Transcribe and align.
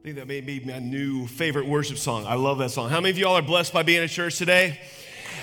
I 0.00 0.02
think 0.02 0.16
that 0.16 0.28
may 0.28 0.40
be 0.40 0.60
my 0.60 0.78
new 0.78 1.26
favorite 1.26 1.66
worship 1.66 1.98
song. 1.98 2.24
I 2.24 2.32
love 2.32 2.56
that 2.56 2.70
song. 2.70 2.88
How 2.88 3.02
many 3.02 3.10
of 3.10 3.18
y'all 3.18 3.34
are 3.34 3.42
blessed 3.42 3.74
by 3.74 3.82
being 3.82 4.02
at 4.02 4.08
church 4.08 4.38
today? 4.38 4.80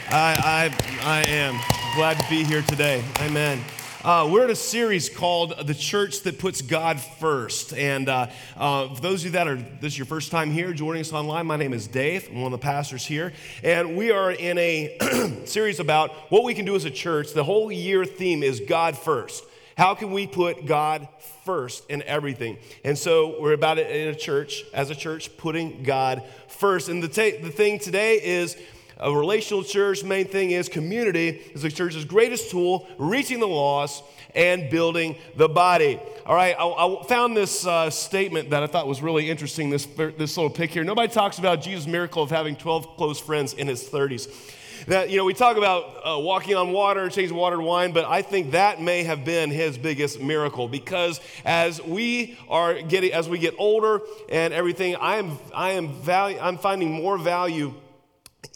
I, 0.09 0.72
I, 0.74 1.19
I 1.19 1.24
am 1.25 1.61
glad 1.95 2.17
to 2.17 2.27
be 2.27 2.43
here 2.43 2.64
today. 2.64 3.04
Amen. 3.20 3.64
Uh, 4.04 4.28
we're 4.32 4.46
in 4.46 4.50
a 4.50 4.56
series 4.56 5.09
called 5.09 5.54
The 5.67 5.75
Church 5.75 6.22
That 6.22 6.40
Puts 6.40 6.64
God 6.64 7.00
First. 7.00 7.75
And 7.75 8.09
uh, 8.09 8.32
uh, 8.55 8.95
for 8.95 8.99
those 8.99 9.21
of 9.21 9.25
you 9.25 9.31
that 9.33 9.47
are, 9.47 9.57
this 9.57 9.93
is 9.93 9.99
your 9.99 10.07
first 10.07 10.31
time 10.31 10.49
here 10.49 10.73
joining 10.73 11.01
us 11.01 11.13
online, 11.13 11.45
my 11.45 11.57
name 11.57 11.73
is 11.73 11.85
Dave. 11.85 12.27
I'm 12.31 12.41
one 12.41 12.51
of 12.51 12.59
the 12.59 12.63
pastors 12.63 13.05
here. 13.05 13.33
And 13.61 13.95
we 13.95 14.09
are 14.09 14.31
in 14.31 14.57
a 14.57 15.43
series 15.45 15.79
about 15.79 16.09
what 16.31 16.43
we 16.43 16.55
can 16.55 16.65
do 16.65 16.75
as 16.75 16.83
a 16.83 16.89
church. 16.89 17.31
The 17.33 17.43
whole 17.43 17.71
year 17.71 18.05
theme 18.05 18.41
is 18.41 18.59
God 18.61 18.97
First. 18.97 19.43
How 19.78 19.94
can 19.94 20.12
we 20.12 20.25
put 20.25 20.66
God 20.66 21.07
first 21.46 21.88
in 21.88 22.02
everything? 22.02 22.57
And 22.84 22.98
so 22.98 23.39
we're 23.39 23.54
about 23.54 23.77
it 23.77 23.91
in 23.91 24.07
a 24.07 24.16
church, 24.16 24.64
as 24.73 24.90
a 24.90 24.95
church, 24.95 25.38
putting 25.38 25.84
God 25.84 26.23
first. 26.48 26.90
And 26.90 27.04
the, 27.04 27.08
the 27.08 27.52
thing 27.52 27.77
today 27.77 28.20
is 28.23 28.58
a 28.98 29.16
relational 29.16 29.63
church, 29.63 30.04
main 30.04 30.26
thing 30.26 30.49
is 30.49 30.68
community 30.68 31.30
is 31.54 31.62
the 31.62 31.70
church's 31.70 32.05
greatest 32.05 32.49
tool, 32.49 32.88
reaching 32.98 33.40
the 33.40 33.48
lost 33.48 34.04
and 34.34 34.68
building 34.71 35.16
the 35.35 35.48
body. 35.48 35.99
All 36.26 36.34
right, 36.34 36.55
I, 36.57 36.66
I 36.66 37.04
found 37.04 37.38
this 37.38 37.68
uh, 37.68 37.91
statement 37.91 38.49
that 38.49 38.63
I 38.63 38.68
thought 38.68 38.88
was 38.88 39.04
really 39.04 39.30
interesting, 39.30 39.70
this, 39.70 39.85
this 39.85 40.38
little 40.38 40.49
pic 40.49 40.71
here. 40.71 40.84
Nobody 40.84 41.13
talks 41.13 41.38
about 41.38 41.62
Jesus' 41.62 41.85
miracle 41.85 42.23
of 42.23 42.32
having 42.32 42.55
12 42.55 42.98
close 42.98 43.20
friends 43.20 43.54
in 43.54 43.68
his 43.68 43.88
30s 43.88 44.55
that, 44.88 45.09
you 45.09 45.17
know, 45.17 45.26
we 45.26 45.34
talk 45.34 45.58
about 45.58 45.84
uh, 46.04 46.20
walking 46.20 46.55
on 46.55 46.72
water, 46.72 47.09
changing 47.09 47.35
water 47.35 47.58
to 47.58 47.62
wine, 47.62 47.91
but 47.91 48.05
I 48.05 48.22
think 48.22 48.52
that 48.52 48.81
may 48.81 49.04
have 49.04 49.26
been 49.26 49.49
his 49.49 49.77
biggest 49.77 50.22
miracle 50.22 50.68
because 50.68 51.20
as 51.44 51.81
we 51.81 52.38
are 52.49 52.82
getting, 52.82 53.13
as 53.13 53.27
we 53.27 53.40
get 53.40 53.55
older 53.58 54.02
and 54.30 54.54
everything, 54.54 54.95
I 54.95 55.18
am, 55.18 55.38
I 55.54 55.71
am 55.71 55.94
value, 55.94 56.40
I'm 56.40 56.58
finding 56.58 56.91
more 56.91 57.18
value 57.18 57.74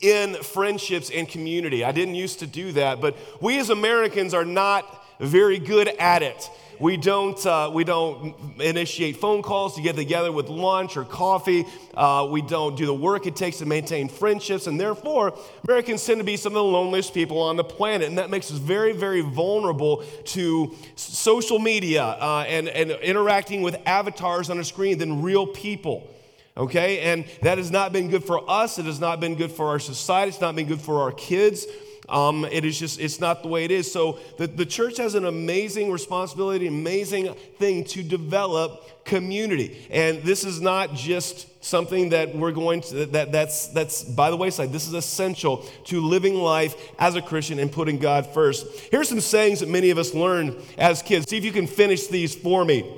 in 0.02 0.36
friendships 0.36 1.10
and 1.10 1.28
community. 1.28 1.84
I 1.84 1.92
didn't 1.92 2.16
used 2.16 2.40
to 2.40 2.48
do 2.48 2.72
that, 2.74 3.02
but 3.02 3.18
we 3.42 3.60
as 3.60 3.70
Americans 3.70 4.34
are 4.34 4.46
not 4.46 5.06
very 5.20 5.60
good 5.60 5.88
at 5.88 6.24
it. 6.24 6.50
We 6.82 6.98
don't, 6.98 7.46
uh, 7.46 7.70
we 7.72 7.84
don't 7.84 8.36
initiate 8.60 9.18
phone 9.18 9.44
calls 9.44 9.76
to 9.76 9.84
get 9.84 9.96
together 9.96 10.32
with 10.32 10.50
lunch 10.50 10.98
or 10.98 11.04
coffee. 11.04 11.68
Uh, 11.94 12.28
we 12.32 12.42
don't 12.42 12.76
do 12.76 12.88
the 12.88 12.94
work 12.94 13.28
it 13.28 13.36
takes 13.36 13.60
to 13.60 13.68
maintain 13.68 14.10
friendships. 14.10 14.66
And 14.66 14.80
therefore, 14.80 15.38
Americans 15.68 16.04
tend 16.04 16.18
to 16.18 16.24
be 16.24 16.38
some 16.38 16.54
of 16.54 16.56
the 16.56 16.64
loneliest 16.64 17.14
people 17.14 17.40
on 17.40 17.56
the 17.56 17.64
planet. 17.64 18.08
And 18.08 18.18
that 18.18 18.32
makes 18.32 18.52
us 18.52 18.58
very, 18.58 18.94
very 18.94 19.22
vulnerable 19.22 20.04
to 20.26 20.76
social 20.96 21.60
media 21.60 22.04
uh, 22.04 22.46
and, 22.48 22.68
and 22.68 22.90
interacting 22.90 23.62
with 23.62 23.78
avatars 23.86 24.50
on 24.50 24.58
a 24.58 24.64
screen 24.64 24.98
than 24.98 25.22
real 25.22 25.46
people 25.46 26.10
okay? 26.58 27.00
And 27.00 27.26
that 27.44 27.58
has 27.58 27.72
not 27.72 27.94
been 27.94 28.10
good 28.10 28.26
for 28.26 28.44
us. 28.50 28.78
It 28.78 28.86
has 28.86 29.00
not 29.00 29.22
been 29.22 29.36
good 29.36 29.52
for 29.52 29.68
our 29.68 29.80
society. 29.80 30.30
It's 30.30 30.42
not 30.42 30.54
been 30.54 30.68
good 30.68 30.82
for 30.82 31.02
our 31.02 31.14
kids. 31.14 31.66
Um, 32.12 32.44
it 32.44 32.66
is 32.66 32.78
just, 32.78 33.00
it's 33.00 33.22
not 33.22 33.42
the 33.42 33.48
way 33.48 33.64
it 33.64 33.72
is. 33.72 33.92
So 33.92 34.20
the, 34.38 34.46
the 34.46 34.66
church 34.66 34.98
has 34.98 35.16
an 35.16 35.26
amazing 35.26 35.92
responsibility, 35.92 36.68
amazing 36.68 37.34
thing 37.58 37.86
to 37.86 38.04
develop 38.04 39.06
community. 39.06 39.88
And 39.90 40.22
this 40.24 40.44
is 40.44 40.60
not 40.60 40.94
just 40.94 41.48
something 41.64 42.10
that 42.10 42.36
we're 42.36 42.52
going 42.52 42.82
to, 42.82 43.06
that, 43.08 43.32
that's, 43.32 43.68
that's 43.68 44.04
by 44.04 44.30
the 44.30 44.36
wayside. 44.36 44.74
This 44.74 44.88
is 44.88 44.94
essential 44.94 45.66
to 45.86 46.02
living 46.02 46.36
life 46.36 46.76
as 47.00 47.16
a 47.16 47.22
Christian 47.22 47.60
and 47.60 47.72
putting 47.72 47.98
God 47.98 48.28
first. 48.28 48.68
Here's 48.92 49.08
some 49.08 49.22
sayings 49.22 49.62
that 49.62 49.70
many 49.70 49.90
of 49.90 49.98
us 49.98 50.14
learned 50.14 50.58
as 50.78 51.02
kids. 51.02 51.30
See 51.30 51.38
if 51.38 51.46
you 51.46 51.54
can 51.54 51.66
finish 51.66 52.08
these 52.08 52.36
for 52.36 52.66
me. 52.66 52.94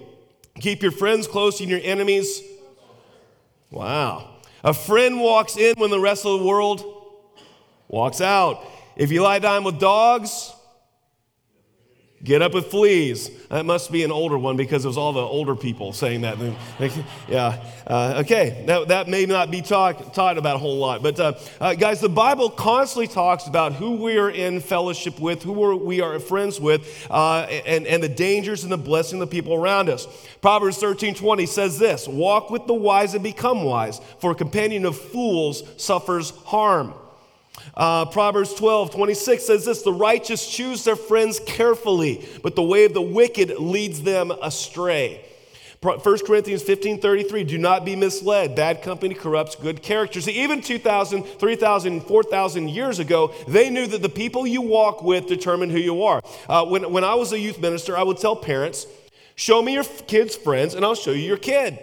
Keep 0.59 0.81
your 0.81 0.91
friends 0.91 1.27
close 1.27 1.59
and 1.59 1.69
your 1.69 1.81
enemies. 1.83 2.41
Wow. 3.69 4.29
A 4.63 4.73
friend 4.73 5.19
walks 5.19 5.55
in 5.55 5.75
when 5.77 5.91
the 5.91 5.99
rest 5.99 6.25
of 6.25 6.39
the 6.39 6.45
world 6.45 6.83
walks 7.87 8.21
out. 8.21 8.63
If 8.95 9.11
you 9.11 9.21
lie 9.21 9.39
down 9.39 9.63
with 9.63 9.79
dogs, 9.79 10.53
get 12.23 12.41
up 12.41 12.53
with 12.53 12.67
fleas. 12.67 13.29
That 13.49 13.65
must 13.65 13.91
be 13.91 14.03
an 14.03 14.11
older 14.11 14.37
one 14.37 14.55
because 14.55 14.85
it 14.85 14.87
was 14.87 14.97
all 14.97 15.13
the 15.13 15.19
older 15.19 15.55
people 15.55 15.93
saying 15.93 16.21
that. 16.21 16.37
yeah. 17.27 17.63
Uh, 17.85 18.21
okay. 18.23 18.63
That, 18.67 18.87
that 18.89 19.07
may 19.09 19.25
not 19.25 19.51
be 19.51 19.61
talk, 19.61 20.13
taught 20.13 20.37
about 20.37 20.55
a 20.55 20.59
whole 20.59 20.77
lot. 20.77 21.03
But 21.03 21.19
uh, 21.19 21.33
uh, 21.59 21.73
guys, 21.73 21.99
the 21.99 22.09
Bible 22.09 22.49
constantly 22.49 23.07
talks 23.07 23.47
about 23.47 23.73
who 23.73 23.97
we 23.97 24.17
are 24.17 24.29
in 24.29 24.61
fellowship 24.61 25.19
with, 25.19 25.43
who 25.43 25.51
we're, 25.51 25.75
we 25.75 26.01
are 26.01 26.19
friends 26.19 26.59
with, 26.59 27.07
uh, 27.09 27.41
and, 27.41 27.85
and 27.87 28.01
the 28.01 28.09
dangers 28.09 28.63
and 28.63 28.71
the 28.71 28.77
blessing 28.77 29.21
of 29.21 29.29
the 29.29 29.35
people 29.35 29.53
around 29.53 29.89
us. 29.89 30.07
Proverbs 30.41 30.77
13 30.77 31.15
20 31.15 31.45
says 31.45 31.77
this 31.77 32.07
Walk 32.07 32.49
with 32.49 32.67
the 32.67 32.73
wise 32.73 33.15
and 33.15 33.23
become 33.23 33.63
wise, 33.63 33.99
for 34.19 34.31
a 34.31 34.35
companion 34.35 34.85
of 34.85 34.97
fools 34.97 35.63
suffers 35.77 36.29
harm. 36.45 36.93
Uh, 37.73 38.05
Proverbs 38.05 38.53
12, 38.53 38.91
26 38.91 39.43
says 39.43 39.65
this 39.65 39.81
The 39.81 39.93
righteous 39.93 40.49
choose 40.49 40.83
their 40.83 40.95
friends 40.95 41.39
carefully, 41.45 42.27
but 42.43 42.55
the 42.55 42.63
way 42.63 42.85
of 42.85 42.93
the 42.93 43.01
wicked 43.01 43.57
leads 43.57 44.03
them 44.03 44.31
astray. 44.41 45.25
1 45.83 45.99
Corinthians 46.25 46.63
15, 46.63 47.01
33, 47.01 47.43
do 47.43 47.57
not 47.57 47.83
be 47.83 47.95
misled. 47.95 48.55
Bad 48.55 48.81
company 48.81 49.13
corrupts 49.13 49.55
good 49.55 49.81
character. 49.81 50.21
See, 50.21 50.43
even 50.43 50.61
2,000, 50.61 51.23
3,000, 51.23 52.01
4,000 52.01 52.69
years 52.69 52.99
ago, 52.99 53.33
they 53.49 53.69
knew 53.69 53.85
that 53.87 54.01
the 54.01 54.07
people 54.07 54.47
you 54.47 54.61
walk 54.61 55.03
with 55.03 55.27
determine 55.27 55.69
who 55.69 55.79
you 55.79 56.03
are. 56.03 56.21
Uh, 56.47 56.65
when, 56.65 56.93
when 56.93 57.03
I 57.03 57.15
was 57.15 57.33
a 57.33 57.39
youth 57.39 57.59
minister, 57.59 57.97
I 57.97 58.03
would 58.03 58.17
tell 58.17 58.35
parents, 58.35 58.87
show 59.35 59.61
me 59.61 59.73
your 59.73 59.83
kid's 59.83 60.37
friends 60.37 60.73
and 60.73 60.85
I'll 60.85 60.95
show 60.95 61.11
you 61.11 61.23
your 61.23 61.37
kid. 61.37 61.79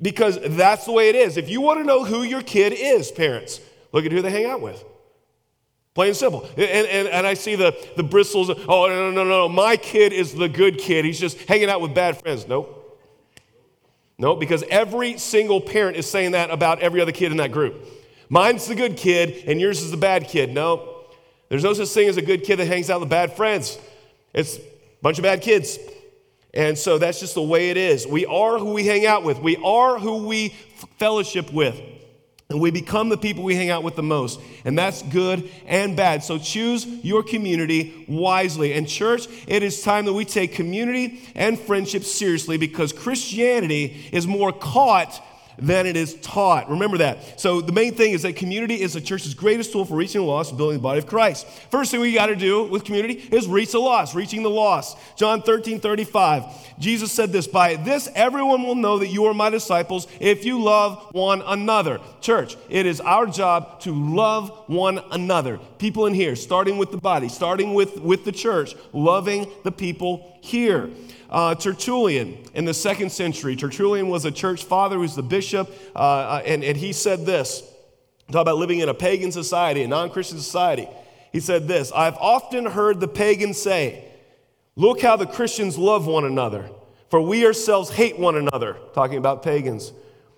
Because 0.00 0.38
that's 0.56 0.86
the 0.86 0.92
way 0.92 1.10
it 1.10 1.14
is. 1.14 1.36
If 1.36 1.50
you 1.50 1.60
want 1.60 1.80
to 1.80 1.84
know 1.84 2.04
who 2.04 2.22
your 2.22 2.42
kid 2.42 2.72
is, 2.74 3.10
parents, 3.10 3.60
look 3.92 4.06
at 4.06 4.12
who 4.12 4.22
they 4.22 4.30
hang 4.30 4.46
out 4.46 4.62
with. 4.62 4.82
Plain 5.96 6.08
and 6.08 6.16
simple. 6.18 6.42
And, 6.58 6.60
and, 6.60 7.08
and 7.08 7.26
I 7.26 7.32
see 7.32 7.54
the, 7.54 7.74
the 7.96 8.02
bristles. 8.02 8.50
Oh, 8.50 8.86
no, 8.86 9.10
no, 9.10 9.10
no, 9.10 9.24
no. 9.24 9.48
My 9.48 9.78
kid 9.78 10.12
is 10.12 10.34
the 10.34 10.46
good 10.46 10.76
kid. 10.76 11.06
He's 11.06 11.18
just 11.18 11.40
hanging 11.44 11.70
out 11.70 11.80
with 11.80 11.94
bad 11.94 12.20
friends. 12.20 12.46
Nope. 12.46 13.00
No, 14.18 14.36
because 14.36 14.62
every 14.68 15.16
single 15.16 15.58
parent 15.58 15.96
is 15.96 16.04
saying 16.04 16.32
that 16.32 16.50
about 16.50 16.80
every 16.80 17.00
other 17.00 17.12
kid 17.12 17.30
in 17.30 17.38
that 17.38 17.50
group. 17.50 17.82
Mine's 18.28 18.66
the 18.66 18.74
good 18.74 18.98
kid, 18.98 19.44
and 19.46 19.58
yours 19.58 19.80
is 19.80 19.90
the 19.90 19.96
bad 19.96 20.28
kid. 20.28 20.52
No, 20.52 21.06
there's 21.48 21.64
no 21.64 21.72
such 21.72 21.88
thing 21.88 22.10
as 22.10 22.18
a 22.18 22.22
good 22.22 22.44
kid 22.44 22.56
that 22.56 22.66
hangs 22.66 22.90
out 22.90 23.00
with 23.00 23.08
bad 23.08 23.34
friends. 23.34 23.78
It's 24.34 24.58
a 24.58 24.60
bunch 25.00 25.18
of 25.18 25.22
bad 25.22 25.40
kids. 25.40 25.78
And 26.52 26.76
so 26.76 26.98
that's 26.98 27.20
just 27.20 27.34
the 27.34 27.42
way 27.42 27.70
it 27.70 27.78
is. 27.78 28.06
We 28.06 28.26
are 28.26 28.58
who 28.58 28.74
we 28.74 28.84
hang 28.84 29.06
out 29.06 29.24
with, 29.24 29.38
we 29.38 29.56
are 29.64 29.98
who 29.98 30.26
we 30.26 30.50
fellowship 30.98 31.50
with. 31.54 31.80
And 32.48 32.60
we 32.60 32.70
become 32.70 33.08
the 33.08 33.18
people 33.18 33.42
we 33.42 33.56
hang 33.56 33.70
out 33.70 33.82
with 33.82 33.96
the 33.96 34.04
most. 34.04 34.40
And 34.64 34.78
that's 34.78 35.02
good 35.02 35.50
and 35.66 35.96
bad. 35.96 36.22
So 36.22 36.38
choose 36.38 36.86
your 36.86 37.24
community 37.24 38.04
wisely. 38.06 38.72
And, 38.72 38.88
church, 38.88 39.26
it 39.48 39.64
is 39.64 39.82
time 39.82 40.04
that 40.04 40.12
we 40.12 40.24
take 40.24 40.52
community 40.52 41.22
and 41.34 41.58
friendship 41.58 42.04
seriously 42.04 42.56
because 42.56 42.92
Christianity 42.92 44.08
is 44.12 44.28
more 44.28 44.52
caught 44.52 45.20
than 45.58 45.86
it 45.86 45.96
is 45.96 46.14
taught. 46.20 46.68
Remember 46.68 46.98
that. 46.98 47.40
So 47.40 47.60
the 47.60 47.72
main 47.72 47.94
thing 47.94 48.12
is 48.12 48.22
that 48.22 48.36
community 48.36 48.80
is 48.80 48.92
the 48.92 49.00
church's 49.00 49.34
greatest 49.34 49.72
tool 49.72 49.84
for 49.84 49.96
reaching 49.96 50.20
the 50.20 50.26
lost 50.26 50.50
and 50.50 50.58
building 50.58 50.78
the 50.78 50.82
body 50.82 50.98
of 50.98 51.06
Christ. 51.06 51.46
First 51.70 51.90
thing 51.90 52.00
we 52.00 52.12
got 52.12 52.26
to 52.26 52.36
do 52.36 52.64
with 52.64 52.84
community 52.84 53.14
is 53.32 53.46
reach 53.46 53.72
the 53.72 53.78
lost, 53.78 54.14
reaching 54.14 54.42
the 54.42 54.50
lost. 54.50 54.98
John 55.16 55.42
13, 55.42 55.80
35. 55.80 56.44
Jesus 56.78 57.10
said 57.12 57.32
this, 57.32 57.46
by 57.46 57.76
this 57.76 58.08
everyone 58.14 58.62
will 58.62 58.74
know 58.74 58.98
that 58.98 59.08
you 59.08 59.24
are 59.24 59.34
my 59.34 59.50
disciples 59.50 60.06
if 60.20 60.44
you 60.44 60.62
love 60.62 61.08
one 61.12 61.42
another. 61.46 62.00
Church, 62.20 62.56
it 62.68 62.86
is 62.86 63.00
our 63.00 63.26
job 63.26 63.80
to 63.80 63.92
love 63.92 64.64
one 64.66 65.00
another. 65.10 65.58
People 65.78 66.06
in 66.06 66.14
here, 66.14 66.36
starting 66.36 66.76
with 66.76 66.90
the 66.90 66.98
body, 66.98 67.28
starting 67.28 67.74
with, 67.74 68.00
with 68.00 68.24
the 68.24 68.32
church, 68.32 68.74
loving 68.92 69.50
the 69.64 69.72
people 69.72 70.38
here 70.42 70.90
uh, 71.30 71.54
Tertullian 71.54 72.38
in 72.54 72.64
the 72.64 72.74
second 72.74 73.10
century. 73.10 73.56
Tertullian 73.56 74.08
was 74.08 74.24
a 74.24 74.30
church 74.30 74.64
father, 74.64 74.96
who's 74.96 75.14
the 75.14 75.22
bishop, 75.22 75.70
uh, 75.94 75.98
uh, 75.98 76.42
and, 76.44 76.62
and 76.62 76.76
he 76.76 76.92
said 76.92 77.26
this 77.26 77.62
talk 78.30 78.42
about 78.42 78.56
living 78.56 78.80
in 78.80 78.88
a 78.88 78.94
pagan 78.94 79.32
society, 79.32 79.82
a 79.82 79.88
non 79.88 80.10
Christian 80.10 80.38
society. 80.38 80.88
He 81.32 81.40
said 81.40 81.68
this 81.68 81.92
I've 81.92 82.16
often 82.16 82.66
heard 82.66 83.00
the 83.00 83.08
pagans 83.08 83.60
say, 83.60 84.04
Look 84.74 85.00
how 85.00 85.16
the 85.16 85.26
Christians 85.26 85.78
love 85.78 86.06
one 86.06 86.24
another, 86.24 86.68
for 87.10 87.20
we 87.20 87.46
ourselves 87.46 87.90
hate 87.90 88.18
one 88.18 88.36
another, 88.36 88.76
talking 88.94 89.18
about 89.18 89.42
pagans, 89.42 89.92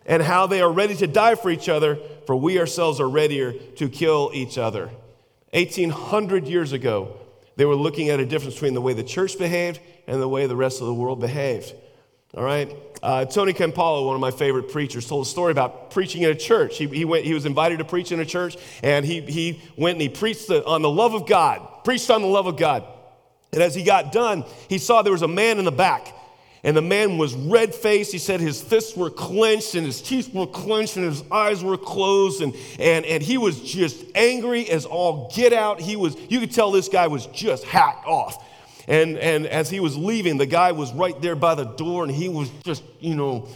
and 0.06 0.22
how 0.22 0.46
they 0.46 0.60
are 0.60 0.72
ready 0.72 0.94
to 0.96 1.06
die 1.06 1.34
for 1.34 1.50
each 1.50 1.68
other, 1.68 1.98
for 2.26 2.36
we 2.36 2.58
ourselves 2.58 3.00
are 3.00 3.08
readier 3.08 3.52
to 3.52 3.88
kill 3.88 4.30
each 4.32 4.58
other. 4.58 4.90
1800 5.52 6.46
years 6.46 6.72
ago, 6.72 7.16
they 7.58 7.64
were 7.64 7.74
looking 7.74 8.08
at 8.08 8.20
a 8.20 8.24
difference 8.24 8.54
between 8.54 8.74
the 8.74 8.80
way 8.80 8.92
the 8.92 9.02
church 9.02 9.36
behaved 9.36 9.80
and 10.06 10.22
the 10.22 10.28
way 10.28 10.46
the 10.46 10.54
rest 10.54 10.80
of 10.80 10.86
the 10.86 10.94
world 10.94 11.20
behaved. 11.20 11.74
All 12.36 12.44
right? 12.44 12.72
Uh, 13.02 13.24
Tony 13.24 13.52
Campolo, 13.52 14.06
one 14.06 14.14
of 14.14 14.20
my 14.20 14.30
favorite 14.30 14.70
preachers, 14.70 15.08
told 15.08 15.26
a 15.26 15.28
story 15.28 15.50
about 15.50 15.90
preaching 15.90 16.22
in 16.22 16.30
a 16.30 16.36
church. 16.36 16.78
He, 16.78 16.86
he, 16.86 17.04
went, 17.04 17.24
he 17.24 17.34
was 17.34 17.46
invited 17.46 17.80
to 17.80 17.84
preach 17.84 18.12
in 18.12 18.20
a 18.20 18.24
church, 18.24 18.56
and 18.84 19.04
he, 19.04 19.22
he 19.22 19.60
went 19.76 19.96
and 19.96 20.02
he 20.02 20.08
preached 20.08 20.46
the, 20.46 20.64
on 20.64 20.82
the 20.82 20.88
love 20.88 21.14
of 21.14 21.26
God, 21.26 21.82
preached 21.82 22.10
on 22.10 22.22
the 22.22 22.28
love 22.28 22.46
of 22.46 22.56
God. 22.56 22.84
And 23.52 23.60
as 23.60 23.74
he 23.74 23.82
got 23.82 24.12
done, 24.12 24.44
he 24.68 24.78
saw 24.78 25.02
there 25.02 25.12
was 25.12 25.22
a 25.22 25.28
man 25.28 25.58
in 25.58 25.64
the 25.64 25.72
back, 25.72 26.14
And 26.64 26.76
the 26.76 26.82
man 26.82 27.18
was 27.18 27.34
red 27.34 27.74
faced. 27.74 28.10
He 28.10 28.18
said 28.18 28.40
his 28.40 28.60
fists 28.60 28.96
were 28.96 29.10
clenched 29.10 29.74
and 29.74 29.86
his 29.86 30.02
teeth 30.02 30.34
were 30.34 30.46
clenched 30.46 30.96
and 30.96 31.04
his 31.04 31.22
eyes 31.30 31.62
were 31.62 31.76
closed. 31.76 32.42
And, 32.42 32.54
and, 32.78 33.04
and 33.06 33.22
he 33.22 33.38
was 33.38 33.60
just 33.60 34.04
angry 34.14 34.68
as 34.68 34.84
all 34.84 35.30
get 35.34 35.52
out. 35.52 35.80
He 35.80 35.94
was, 35.94 36.16
you 36.28 36.40
could 36.40 36.52
tell 36.52 36.70
this 36.72 36.88
guy 36.88 37.06
was 37.06 37.26
just 37.26 37.64
hacked 37.64 38.06
off. 38.06 38.44
And, 38.88 39.18
and 39.18 39.46
as 39.46 39.70
he 39.70 39.80
was 39.80 39.96
leaving, 39.96 40.38
the 40.38 40.46
guy 40.46 40.72
was 40.72 40.92
right 40.92 41.20
there 41.20 41.36
by 41.36 41.54
the 41.54 41.64
door 41.64 42.04
and 42.04 42.12
he 42.12 42.28
was 42.28 42.50
just, 42.64 42.82
you 43.00 43.14
know, 43.14 43.48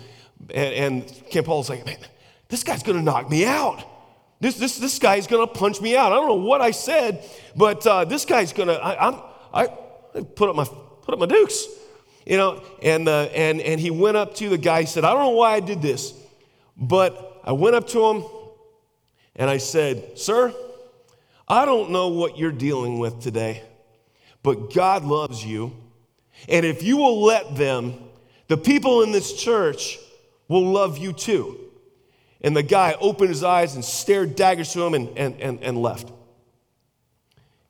and, 0.54 0.74
and 0.74 1.02
Campolo 1.30 1.58
was 1.58 1.70
like, 1.70 1.84
man, 1.84 1.98
this 2.48 2.62
guy's 2.62 2.82
gonna 2.82 3.02
knock 3.02 3.30
me 3.30 3.46
out. 3.46 3.82
This, 4.40 4.56
this, 4.56 4.76
this 4.78 4.98
guy's 4.98 5.26
gonna 5.26 5.46
punch 5.46 5.80
me 5.80 5.96
out. 5.96 6.12
I 6.12 6.16
don't 6.16 6.28
know 6.28 6.34
what 6.46 6.60
I 6.60 6.72
said, 6.72 7.24
but 7.56 7.86
uh, 7.86 8.04
this 8.04 8.24
guy's 8.24 8.52
gonna, 8.52 8.74
I, 8.74 9.08
I'm, 9.08 9.20
I 9.54 9.66
put 10.22 10.50
up 10.50 10.56
my, 10.56 10.64
put 10.64 11.14
up 11.14 11.18
my 11.18 11.26
dukes. 11.26 11.66
You 12.26 12.36
know, 12.36 12.62
and, 12.82 13.08
uh, 13.08 13.24
and, 13.34 13.60
and 13.60 13.80
he 13.80 13.90
went 13.90 14.16
up 14.16 14.34
to 14.36 14.48
the 14.48 14.58
guy, 14.58 14.82
he 14.82 14.86
said, 14.86 15.04
I 15.04 15.12
don't 15.12 15.22
know 15.22 15.30
why 15.30 15.54
I 15.54 15.60
did 15.60 15.82
this, 15.82 16.14
but 16.76 17.40
I 17.44 17.52
went 17.52 17.74
up 17.74 17.88
to 17.88 18.04
him 18.06 18.24
and 19.34 19.50
I 19.50 19.58
said, 19.58 20.18
Sir, 20.18 20.54
I 21.48 21.64
don't 21.64 21.90
know 21.90 22.08
what 22.08 22.38
you're 22.38 22.52
dealing 22.52 22.98
with 22.98 23.20
today, 23.20 23.62
but 24.42 24.72
God 24.72 25.04
loves 25.04 25.44
you. 25.44 25.76
And 26.48 26.64
if 26.64 26.82
you 26.82 26.96
will 26.96 27.22
let 27.22 27.56
them, 27.56 27.94
the 28.48 28.56
people 28.56 29.02
in 29.02 29.12
this 29.12 29.32
church 29.32 29.98
will 30.48 30.64
love 30.64 30.98
you 30.98 31.12
too. 31.12 31.58
And 32.40 32.56
the 32.56 32.62
guy 32.62 32.96
opened 33.00 33.28
his 33.28 33.44
eyes 33.44 33.74
and 33.74 33.84
stared 33.84 34.34
daggers 34.34 34.72
to 34.72 34.82
him 34.82 34.94
and, 34.94 35.16
and, 35.16 35.40
and, 35.40 35.62
and 35.62 35.78
left. 35.80 36.10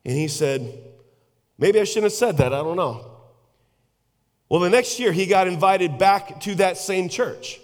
And 0.04 0.16
he 0.16 0.28
said, 0.28 0.78
Maybe 1.58 1.78
I 1.78 1.84
shouldn't 1.84 2.04
have 2.04 2.12
said 2.12 2.38
that. 2.38 2.52
I 2.52 2.58
don't 2.58 2.76
know. 2.76 3.12
Well, 4.52 4.60
the 4.60 4.69
next 4.69 5.00
year, 5.00 5.12
he 5.12 5.25
got 5.25 5.49
invited 5.49 5.96
back 5.96 6.43
to 6.43 6.56
that 6.56 6.76
same 6.76 7.08
church. 7.08 7.58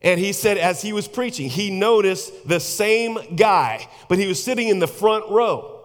And 0.00 0.18
he 0.18 0.32
said, 0.32 0.56
as 0.56 0.80
he 0.80 0.94
was 0.94 1.06
preaching, 1.06 1.50
he 1.50 1.68
noticed 1.70 2.48
the 2.48 2.58
same 2.58 3.18
guy, 3.36 3.86
but 4.08 4.16
he 4.16 4.26
was 4.26 4.42
sitting 4.42 4.68
in 4.68 4.78
the 4.78 4.86
front 4.86 5.28
row. 5.28 5.82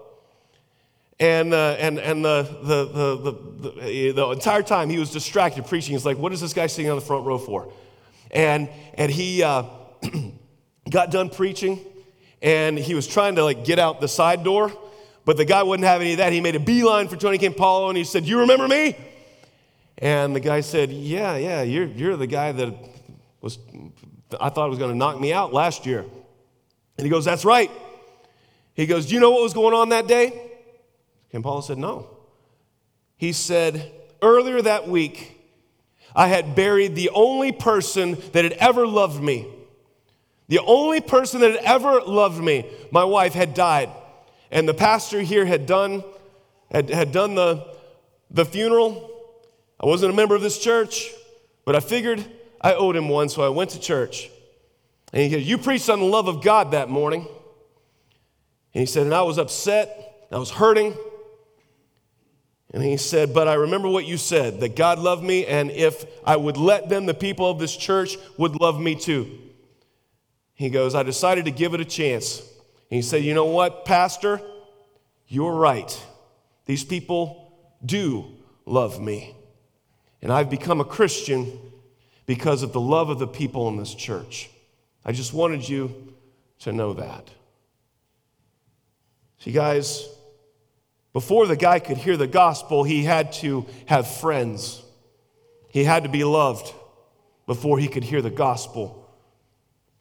And, 1.20 1.54
uh, 1.54 1.76
and, 1.80 2.00
and 2.00 2.24
the, 2.24 2.44
the, 2.64 2.86
the, 2.86 3.72
the, 3.82 4.12
the 4.14 4.30
entire 4.30 4.64
time 4.64 4.90
he 4.90 5.00
was 5.00 5.12
distracted 5.12 5.66
preaching. 5.66 5.96
He's 5.96 6.06
like, 6.06 6.18
What 6.18 6.32
is 6.32 6.40
this 6.40 6.54
guy 6.54 6.68
sitting 6.68 6.90
on 6.90 6.96
the 6.96 7.06
front 7.06 7.26
row 7.26 7.38
for? 7.38 7.70
And, 8.32 8.70
and 8.94 9.12
he 9.12 9.44
uh, 9.44 9.64
got 10.90 11.12
done 11.12 11.30
preaching, 11.30 11.82
and 12.42 12.80
he 12.80 12.96
was 12.96 13.06
trying 13.06 13.36
to 13.36 13.44
like 13.44 13.66
get 13.66 13.80
out 13.80 14.00
the 14.00 14.08
side 14.08 14.46
door, 14.46 14.72
but 15.26 15.36
the 15.36 15.44
guy 15.44 15.62
wouldn't 15.62 15.86
have 15.86 16.00
any 16.00 16.14
of 16.14 16.20
that. 16.20 16.32
He 16.32 16.40
made 16.40 16.56
a 16.56 16.62
beeline 16.62 17.10
for 17.10 17.18
Tony 17.18 17.38
Campolo, 17.38 17.90
and 17.90 17.98
he 17.98 18.06
said, 18.06 18.24
You 18.24 18.40
remember 18.40 18.70
me? 18.70 18.96
And 19.98 20.36
the 20.36 20.40
guy 20.40 20.62
said, 20.62 20.92
Yeah, 20.92 21.38
yeah, 21.38 21.62
you're, 21.62 21.86
you're 21.86 22.18
the 22.18 22.28
guy 22.28 22.52
that 22.52 22.74
was, 23.42 23.58
I 24.40 24.50
thought 24.50 24.70
was 24.70 24.80
going 24.80 24.92
to 24.92 24.98
knock 24.98 25.20
me 25.20 25.32
out 25.32 25.54
last 25.54 25.86
year. 25.86 26.06
And 26.98 27.06
he 27.06 27.10
goes, 27.10 27.26
That's 27.26 27.46
right. 27.46 27.72
He 28.74 28.86
goes, 28.86 29.08
Do 29.08 29.14
you 29.14 29.20
know 29.20 29.32
what 29.32 29.42
was 29.42 29.54
going 29.54 29.74
on 29.74 29.90
that 29.90 30.08
day? 30.08 30.52
And 31.32 31.44
Paul 31.44 31.62
said, 31.62 31.78
No. 31.78 32.10
He 33.18 33.32
said, 33.32 33.92
Earlier 34.22 34.62
that 34.62 34.88
week, 34.88 35.32
I 36.16 36.28
had 36.28 36.56
buried 36.56 36.96
the 36.96 37.10
only 37.14 37.52
person 37.52 38.18
that 38.34 38.44
had 38.44 38.54
ever 38.54 38.88
loved 38.88 39.22
me. 39.22 39.48
The 40.48 40.60
only 40.60 41.02
person 41.02 41.42
that 41.42 41.52
had 41.52 41.64
ever 41.64 42.02
loved 42.02 42.42
me, 42.42 42.70
my 42.92 43.04
wife, 43.04 43.34
had 43.34 43.54
died. 43.54 43.90
And 44.52 44.68
the 44.68 44.74
pastor 44.74 45.22
here 45.22 45.46
had 45.46 45.66
done, 45.66 46.04
had, 46.72 46.90
had 46.90 47.12
done 47.12 47.36
the, 47.36 47.66
the 48.30 48.46
funeral 48.46 49.15
I 49.86 49.88
wasn't 49.88 50.12
a 50.12 50.16
member 50.16 50.34
of 50.34 50.42
this 50.42 50.58
church, 50.58 51.12
but 51.64 51.76
I 51.76 51.80
figured 51.80 52.26
I 52.60 52.74
owed 52.74 52.96
him 52.96 53.08
one, 53.08 53.30
so 53.30 53.44
I 53.44 53.50
went 53.50 53.70
to 53.72 53.80
church. 53.80 54.32
And 55.14 55.22
he 55.22 55.30
said, 55.30 55.44
You 55.44 55.60
preached 55.60 55.92
on 55.92 56.00
the 56.00 56.06
love 56.06 56.28
of 56.28 56.44
God 56.44 56.72
that 56.72 56.90
morning. 56.90 57.28
And 58.74 58.80
he 58.80 58.88
said, 58.88 59.04
And 59.04 59.14
I 59.14 59.22
was 59.22 59.38
upset, 59.38 60.26
I 60.32 60.40
was 60.40 60.50
hurting. 60.50 60.96
And 62.74 62.82
he 62.82 62.98
said, 62.98 63.32
But 63.32 63.48
I 63.48 63.54
remember 63.54 63.88
what 63.88 64.08
you 64.08 64.18
said 64.18 64.60
that 64.62 64.76
God 64.76 64.98
loved 64.98 65.24
me, 65.24 65.46
and 65.46 65.70
if 65.70 66.04
I 66.26 66.36
would 66.36 66.58
let 66.58 66.90
them, 66.90 67.06
the 67.06 67.14
people 67.14 67.48
of 67.48 67.60
this 67.60 67.78
church 67.78 68.18
would 68.40 68.60
love 68.60 68.80
me 68.80 68.96
too. 68.96 69.40
He 70.56 70.72
goes, 70.72 70.96
I 70.96 71.04
decided 71.04 71.46
to 71.46 71.52
give 71.52 71.76
it 71.76 71.80
a 71.80 71.86
chance. 71.86 72.40
And 72.40 72.96
he 72.96 73.04
said, 73.04 73.24
You 73.24 73.36
know 73.36 73.46
what, 73.46 73.86
Pastor? 73.86 74.42
You're 75.28 75.54
right. 75.54 76.04
These 76.66 76.86
people 76.86 77.54
do 77.86 78.26
love 78.66 79.00
me. 79.00 79.36
And 80.26 80.34
I've 80.34 80.50
become 80.50 80.82
a 80.82 80.86
Christian 80.86 81.56
because 82.26 82.64
of 82.64 82.74
the 82.74 82.82
love 82.82 83.12
of 83.12 83.20
the 83.20 83.28
people 83.28 83.68
in 83.68 83.78
this 83.78 83.94
church. 83.94 84.50
I 85.06 85.12
just 85.12 85.34
wanted 85.34 85.70
you 85.70 86.16
to 86.62 86.72
know 86.72 86.94
that. 86.94 87.30
See, 89.38 89.52
guys, 89.52 90.10
before 91.14 91.46
the 91.46 91.56
guy 91.56 91.78
could 91.78 91.98
hear 91.98 92.18
the 92.18 92.26
gospel, 92.26 92.84
he 92.84 93.04
had 93.04 93.34
to 93.34 93.68
have 93.86 94.08
friends. 94.08 94.82
He 95.70 95.84
had 95.84 96.02
to 96.06 96.10
be 96.10 96.24
loved 96.24 96.74
before 97.46 97.78
he 97.78 97.88
could 97.88 98.04
hear 98.04 98.24
the 98.24 98.32
gospel. 98.32 99.08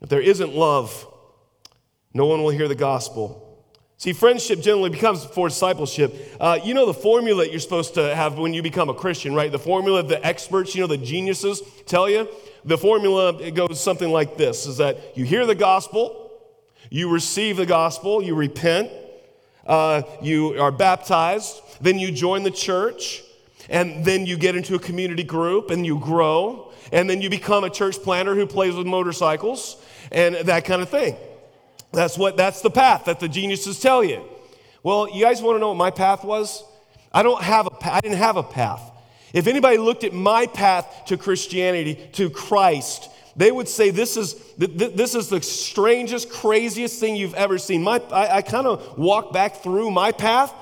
If 0.01 0.09
there 0.09 0.23
isn't 0.23 0.55
love, 0.55 1.07
no 2.15 2.25
one 2.25 2.43
will 2.43 2.49
hear 2.49 2.67
the 2.67 2.75
gospel. 2.75 3.44
See, 4.05 4.13
friendship 4.13 4.61
generally 4.61 4.91
becomes 4.91 5.25
before 5.25 5.49
discipleship. 5.49 6.37
Uh, 6.39 6.59
you 6.63 6.75
know 6.75 6.85
the 6.85 6.93
formula 6.93 7.49
you're 7.49 7.59
supposed 7.59 7.95
to 7.95 8.15
have 8.15 8.37
when 8.37 8.53
you 8.53 8.61
become 8.61 8.91
a 8.91 8.95
Christian, 8.95 9.35
right? 9.35 9.51
The 9.51 9.59
formula 9.59 10.03
the 10.03 10.23
experts, 10.23 10.75
you 10.75 10.83
know, 10.83 10.87
the 10.87 10.99
geniuses 10.99 11.63
tell 11.87 12.11
you. 12.11 12.29
The 12.67 12.77
formula 12.77 13.39
it 13.39 13.55
goes 13.55 13.81
something 13.81 14.11
like 14.11 14.37
this: 14.37 14.67
is 14.67 14.77
that 14.77 15.17
you 15.17 15.25
hear 15.25 15.47
the 15.47 15.55
gospel, 15.55 16.31
you 16.91 17.11
receive 17.11 17.57
the 17.57 17.65
gospel, 17.65 18.23
you 18.23 18.35
repent, 18.35 18.91
uh, 19.67 20.03
you 20.21 20.61
are 20.61 20.71
baptized, 20.71 21.63
then 21.81 21.99
you 21.99 22.13
join 22.13 22.43
the 22.43 22.51
church, 22.51 23.23
and 23.71 24.05
then 24.05 24.27
you 24.27 24.37
get 24.37 24.55
into 24.55 24.75
a 24.75 24.79
community 24.79 25.25
group 25.25 25.71
and 25.71 25.87
you 25.87 25.99
grow, 25.99 26.73
and 26.93 27.09
then 27.09 27.23
you 27.23 27.31
become 27.31 27.65
a 27.65 27.71
church 27.71 27.97
planter 28.03 28.35
who 28.35 28.47
plays 28.47 28.75
with 28.75 28.87
motorcycles 28.87 29.83
and 30.13 30.35
that 30.35 30.67
kind 30.67 30.83
of 30.83 30.91
thing. 30.91 31.17
That's 31.95 32.19
what 32.19 32.37
that's 32.37 32.61
the 32.61 32.71
path 32.71 33.05
that 33.07 33.21
the 33.21 33.29
geniuses 33.29 33.81
tell 33.81 34.05
you. 34.05 34.23
Well, 34.83 35.09
you 35.09 35.25
guys 35.25 35.41
want 35.41 35.57
to 35.57 35.61
know 35.61 35.69
what 35.69 35.77
my 35.77 35.91
path 35.91 36.25
was? 36.25 36.65
I 37.13 37.23
don't 37.23 37.43
have 37.43 37.67
a 37.67 37.93
I 37.95 38.01
didn't 38.01 38.19
have 38.19 38.37
a 38.37 38.43
path. 38.43 38.91
If 39.33 39.49
anybody 39.49 39.79
looked 39.79 40.05
at 40.05 40.13
my 40.13 40.47
path 40.47 41.07
to 41.07 41.17
Christianity, 41.17 41.99
to 42.13 42.31
Christ, 42.31 43.11
they 43.37 43.51
would 43.51 43.69
say 43.69 43.91
this 43.91 44.17
is, 44.17 44.35
this 44.57 45.15
is 45.17 45.29
the 45.29 45.43
strangest, 45.43 46.31
craziest 46.31 47.01
thing 47.01 47.17
you've 47.17 47.35
ever 47.35 47.59
seen. 47.59 47.83
My, 47.83 48.01
I, 48.13 48.37
I 48.37 48.43
kind 48.43 48.67
of 48.67 48.97
walk 48.97 49.33
back 49.33 49.57
through 49.57 49.91
my 49.91 50.13
path 50.13 50.55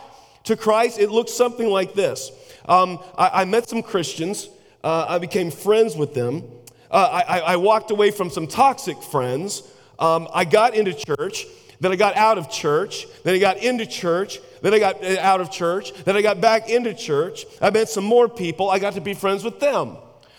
to 0.44 0.56
Christ. 0.56 0.98
It 0.98 1.10
looks 1.10 1.32
something 1.32 1.68
like 1.68 1.92
this. 1.92 2.30
Um, 2.66 2.98
I, 3.18 3.42
I, 3.42 3.44
met 3.44 3.68
some 3.68 3.82
Christians. 3.82 4.48
Uh, 4.82 5.04
I 5.06 5.18
became 5.18 5.50
friends 5.50 5.94
with 5.94 6.14
them. 6.14 6.42
Uh, 6.90 7.22
I, 7.28 7.40
I 7.40 7.56
walked 7.56 7.90
away 7.90 8.10
from 8.10 8.30
some 8.30 8.46
toxic 8.46 9.02
friends 9.02 9.62
um, 10.02 10.26
I 10.34 10.44
got 10.44 10.74
into 10.74 10.92
church, 10.92 11.46
then 11.78 11.92
I 11.92 11.96
got 11.96 12.16
out 12.16 12.36
of 12.36 12.50
church, 12.50 13.06
then 13.22 13.36
I 13.36 13.38
got 13.38 13.58
into 13.58 13.86
church, 13.86 14.40
then 14.60 14.74
I 14.74 14.80
got 14.80 15.04
uh, 15.04 15.16
out 15.20 15.40
of 15.40 15.52
church, 15.52 15.92
then 16.04 16.16
I 16.16 16.22
got 16.22 16.40
back 16.40 16.68
into 16.68 16.92
church. 16.92 17.46
I 17.60 17.70
met 17.70 17.88
some 17.88 18.02
more 18.02 18.28
people. 18.28 18.68
I 18.68 18.80
got 18.80 18.94
to 18.94 19.00
be 19.00 19.14
friends 19.14 19.44
with 19.44 19.60
them. 19.60 19.96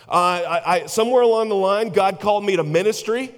Uh, 0.10 0.12
I, 0.12 0.62
I, 0.65 0.86
somewhere 0.88 1.22
along 1.22 1.48
the 1.48 1.55
line, 1.55 1.89
God 1.89 2.20
called 2.20 2.43
me 2.43 2.58
to 2.58 2.63
ministry. 2.63 3.34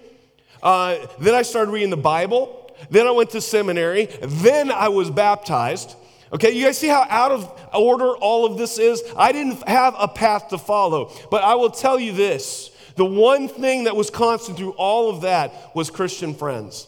Uh, 0.63 0.97
then 1.19 1.35
I 1.35 1.43
started 1.43 1.71
reading 1.71 1.91
the 1.91 1.97
Bible. 1.97 2.73
Then 2.89 3.05
I 3.05 3.11
went 3.11 3.29
to 3.31 3.41
seminary. 3.41 4.07
Then 4.21 4.71
I 4.71 4.89
was 4.89 5.11
baptized. 5.11 5.95
Okay, 6.33 6.51
you 6.51 6.65
guys 6.65 6.77
see 6.77 6.87
how 6.87 7.05
out 7.07 7.31
of 7.31 7.69
order 7.71 8.17
all 8.17 8.47
of 8.47 8.57
this 8.57 8.79
is? 8.79 9.03
I 9.15 9.31
didn't 9.31 9.67
have 9.69 9.95
a 9.99 10.07
path 10.07 10.49
to 10.49 10.57
follow. 10.57 11.11
But 11.29 11.43
I 11.43 11.53
will 11.53 11.69
tell 11.69 11.99
you 11.99 12.13
this 12.13 12.71
the 12.95 13.05
one 13.05 13.47
thing 13.47 13.85
that 13.85 13.95
was 13.95 14.09
constant 14.09 14.57
through 14.57 14.71
all 14.71 15.09
of 15.09 15.21
that 15.21 15.75
was 15.75 15.89
Christian 15.89 16.33
friends. 16.33 16.87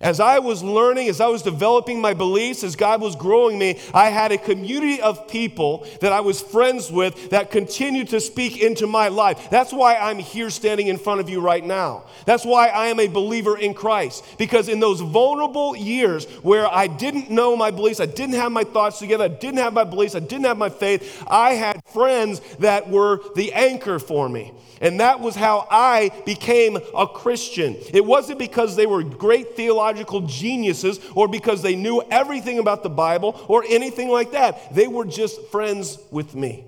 As 0.00 0.18
I 0.18 0.38
was 0.38 0.62
learning, 0.62 1.08
as 1.08 1.20
I 1.20 1.26
was 1.26 1.42
developing 1.42 2.00
my 2.00 2.14
beliefs, 2.14 2.64
as 2.64 2.74
God 2.74 3.02
was 3.02 3.14
growing 3.14 3.58
me, 3.58 3.78
I 3.92 4.08
had 4.08 4.32
a 4.32 4.38
community 4.38 4.98
of 5.02 5.28
people 5.28 5.86
that 6.00 6.10
I 6.10 6.20
was 6.20 6.40
friends 6.40 6.90
with 6.90 7.30
that 7.30 7.50
continued 7.50 8.08
to 8.08 8.20
speak 8.20 8.62
into 8.62 8.86
my 8.86 9.08
life. 9.08 9.50
That's 9.50 9.74
why 9.74 9.96
I'm 9.96 10.18
here 10.18 10.48
standing 10.48 10.86
in 10.86 10.96
front 10.96 11.20
of 11.20 11.28
you 11.28 11.42
right 11.42 11.62
now. 11.62 12.04
That's 12.24 12.46
why 12.46 12.68
I 12.68 12.86
am 12.86 12.98
a 12.98 13.08
believer 13.08 13.58
in 13.58 13.74
Christ. 13.74 14.24
Because 14.38 14.70
in 14.70 14.80
those 14.80 15.02
vulnerable 15.02 15.76
years 15.76 16.24
where 16.42 16.66
I 16.66 16.86
didn't 16.86 17.30
know 17.30 17.54
my 17.54 17.70
beliefs, 17.70 18.00
I 18.00 18.06
didn't 18.06 18.36
have 18.36 18.52
my 18.52 18.64
thoughts 18.64 19.00
together, 19.00 19.24
I 19.24 19.28
didn't 19.28 19.58
have 19.58 19.74
my 19.74 19.84
beliefs, 19.84 20.14
I 20.14 20.20
didn't 20.20 20.46
have 20.46 20.56
my 20.56 20.70
faith, 20.70 21.22
I 21.28 21.50
had 21.50 21.84
friends 21.84 22.40
that 22.60 22.88
were 22.88 23.20
the 23.34 23.52
anchor 23.52 23.98
for 23.98 24.30
me. 24.30 24.54
And 24.80 25.00
that 25.00 25.20
was 25.20 25.36
how 25.36 25.68
I 25.70 26.10
became 26.24 26.78
a 26.96 27.06
Christian. 27.06 27.76
It 27.92 28.04
wasn't 28.04 28.38
because 28.38 28.76
they 28.76 28.86
were 28.86 29.02
great 29.02 29.54
theological 29.90 30.22
geniuses 30.22 31.00
or 31.14 31.28
because 31.28 31.62
they 31.62 31.74
knew 31.74 32.02
everything 32.10 32.58
about 32.58 32.82
the 32.82 32.90
Bible 32.90 33.44
or 33.48 33.64
anything 33.68 34.08
like 34.08 34.32
that. 34.32 34.74
They 34.74 34.86
were 34.86 35.04
just 35.04 35.42
friends 35.48 35.98
with 36.10 36.34
me. 36.34 36.64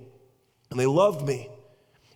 And 0.71 0.79
they 0.79 0.87
loved 0.87 1.27
me. 1.27 1.49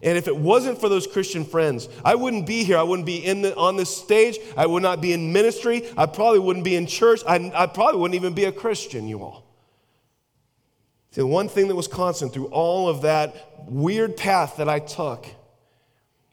And 0.02 0.18
if 0.18 0.28
it 0.28 0.36
wasn't 0.36 0.78
for 0.78 0.88
those 0.88 1.06
Christian 1.06 1.44
friends, 1.44 1.88
I 2.04 2.14
wouldn't 2.14 2.46
be 2.46 2.64
here. 2.64 2.76
I 2.76 2.82
wouldn't 2.82 3.06
be 3.06 3.24
in 3.24 3.42
the, 3.42 3.56
on 3.56 3.76
this 3.76 3.94
stage. 3.94 4.38
I 4.56 4.66
would 4.66 4.82
not 4.82 5.00
be 5.00 5.12
in 5.12 5.32
ministry. 5.32 5.84
I 5.96 6.06
probably 6.06 6.38
wouldn't 6.38 6.64
be 6.64 6.76
in 6.76 6.86
church. 6.86 7.22
I, 7.26 7.50
I 7.54 7.66
probably 7.66 8.00
wouldn't 8.00 8.14
even 8.14 8.34
be 8.34 8.44
a 8.44 8.52
Christian, 8.52 9.08
you 9.08 9.22
all. 9.22 9.44
The 11.12 11.26
one 11.26 11.48
thing 11.48 11.68
that 11.68 11.74
was 11.74 11.88
constant 11.88 12.34
through 12.34 12.48
all 12.48 12.90
of 12.90 13.02
that 13.02 13.62
weird 13.66 14.18
path 14.18 14.58
that 14.58 14.68
I 14.68 14.80
took 14.80 15.26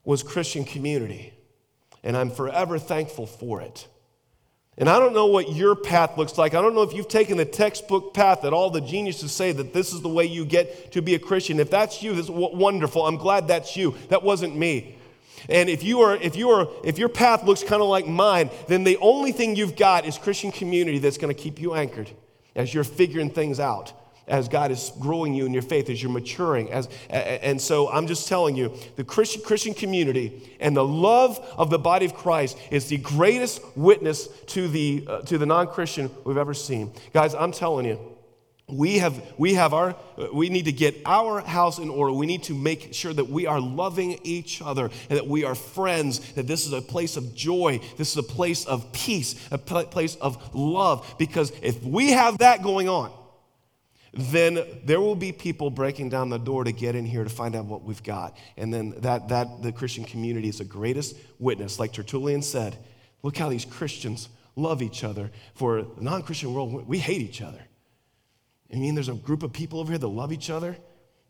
was 0.03 0.23
Christian 0.23 0.65
community. 0.65 1.33
And 2.03 2.17
I'm 2.17 2.29
forever 2.29 2.77
thankful 2.77 3.25
for 3.25 3.61
it. 3.61 3.87
And 4.77 4.89
I 4.89 4.97
don't 4.99 5.13
know 5.13 5.27
what 5.27 5.51
your 5.53 5.75
path 5.75 6.17
looks 6.17 6.37
like. 6.37 6.55
I 6.55 6.61
don't 6.61 6.73
know 6.73 6.81
if 6.81 6.93
you've 6.93 7.07
taken 7.07 7.37
the 7.37 7.45
textbook 7.45 8.13
path 8.13 8.41
that 8.41 8.53
all 8.53 8.71
the 8.71 8.81
geniuses 8.81 9.31
say 9.31 9.51
that 9.51 9.71
this 9.71 9.93
is 9.93 10.01
the 10.01 10.09
way 10.09 10.25
you 10.25 10.45
get 10.45 10.91
to 10.93 11.01
be 11.01 11.13
a 11.13 11.19
Christian. 11.19 11.59
If 11.59 11.69
that's 11.69 12.01
you, 12.01 12.13
that's 12.13 12.29
wonderful. 12.29 13.05
I'm 13.05 13.17
glad 13.17 13.47
that's 13.47 13.77
you. 13.77 13.95
That 14.09 14.23
wasn't 14.23 14.55
me. 14.55 14.97
And 15.47 15.69
if 15.69 15.83
you 15.83 16.01
are, 16.01 16.15
if 16.15 16.35
you 16.35 16.49
are, 16.49 16.67
if 16.83 16.97
your 16.97 17.09
path 17.09 17.43
looks 17.43 17.63
kind 17.63 17.81
of 17.81 17.87
like 17.87 18.07
mine, 18.07 18.49
then 18.67 18.83
the 18.83 18.97
only 18.97 19.31
thing 19.31 19.55
you've 19.55 19.75
got 19.75 20.05
is 20.05 20.17
Christian 20.17 20.51
community 20.51 20.99
that's 20.99 21.17
going 21.17 21.33
to 21.33 21.39
keep 21.39 21.59
you 21.59 21.75
anchored 21.75 22.09
as 22.55 22.73
you're 22.73 22.83
figuring 22.83 23.29
things 23.29 23.59
out 23.59 23.93
as 24.27 24.47
God 24.47 24.71
is 24.71 24.91
growing 24.99 25.33
you 25.33 25.45
in 25.45 25.53
your 25.53 25.61
faith, 25.61 25.89
as 25.89 26.01
you're 26.01 26.11
maturing. 26.11 26.71
As, 26.71 26.87
and 27.09 27.59
so 27.61 27.89
I'm 27.89 28.07
just 28.07 28.27
telling 28.27 28.55
you, 28.55 28.73
the 28.95 29.03
Christian, 29.03 29.41
Christian 29.41 29.73
community 29.73 30.57
and 30.59 30.75
the 30.75 30.85
love 30.85 31.39
of 31.57 31.69
the 31.69 31.79
body 31.79 32.05
of 32.05 32.13
Christ 32.13 32.57
is 32.71 32.87
the 32.87 32.97
greatest 32.97 33.61
witness 33.75 34.27
to 34.47 34.67
the, 34.67 35.05
uh, 35.07 35.21
to 35.21 35.37
the 35.37 35.45
non 35.45 35.67
Christian 35.67 36.09
we've 36.23 36.37
ever 36.37 36.53
seen. 36.53 36.91
Guys, 37.13 37.35
I'm 37.35 37.51
telling 37.51 37.85
you, 37.85 37.99
we 38.67 38.99
have, 38.99 39.21
we 39.37 39.55
have 39.55 39.73
our, 39.73 39.95
we 40.33 40.47
need 40.47 40.65
to 40.65 40.71
get 40.71 40.95
our 41.05 41.41
house 41.41 41.79
in 41.79 41.89
order. 41.89 42.13
We 42.13 42.25
need 42.25 42.43
to 42.43 42.53
make 42.53 42.93
sure 42.93 43.13
that 43.13 43.27
we 43.27 43.45
are 43.45 43.59
loving 43.59 44.19
each 44.23 44.61
other 44.61 44.85
and 45.09 45.19
that 45.19 45.27
we 45.27 45.43
are 45.43 45.53
friends, 45.53 46.33
that 46.33 46.47
this 46.47 46.65
is 46.65 46.71
a 46.71 46.81
place 46.81 47.17
of 47.17 47.35
joy, 47.35 47.81
this 47.97 48.11
is 48.11 48.17
a 48.17 48.23
place 48.23 48.65
of 48.65 48.91
peace, 48.93 49.35
a 49.51 49.57
place 49.57 50.15
of 50.15 50.55
love. 50.55 51.15
Because 51.19 51.51
if 51.61 51.83
we 51.83 52.11
have 52.11 52.37
that 52.37 52.63
going 52.63 52.87
on, 52.87 53.11
then 54.13 54.63
there 54.86 55.01
will 55.01 55.15
be 55.15 55.32
people 55.32 55.72
breaking 55.72 56.10
down 56.10 56.29
the 56.29 56.38
door 56.38 56.63
to 56.63 56.72
get 56.72 56.96
in 56.96 57.05
here 57.05 57.24
to 57.24 57.29
find 57.29 57.55
out 57.55 57.65
what 57.65 57.84
we've 57.84 58.03
got. 58.03 58.38
And 58.58 58.72
then 58.72 58.93
that, 58.98 59.29
that 59.29 59.63
the 59.63 59.72
Christian 59.72 60.05
community 60.05 60.50
is 60.50 60.60
the 60.60 60.65
greatest 60.65 61.17
witness. 61.39 61.79
Like 61.79 61.93
Tertullian 61.93 62.43
said, 62.43 62.77
look 63.24 63.36
how 63.38 63.50
these 63.50 63.65
Christians 63.65 64.29
love 64.55 64.84
each 64.84 65.03
other. 65.03 65.32
For 65.55 65.82
the 65.82 66.03
non-Christian 66.03 66.53
world, 66.53 66.88
we 66.88 67.00
hate 67.00 67.22
each 67.22 67.41
other. 67.41 67.62
I 68.72 68.75
mean, 68.75 68.93
there's 68.93 69.10
a 69.10 69.13
group 69.13 69.41
of 69.41 69.51
people 69.51 69.79
over 69.79 69.91
here 69.91 70.00
that 70.00 70.08
love 70.08 70.32
each 70.32 70.51
other, 70.51 70.77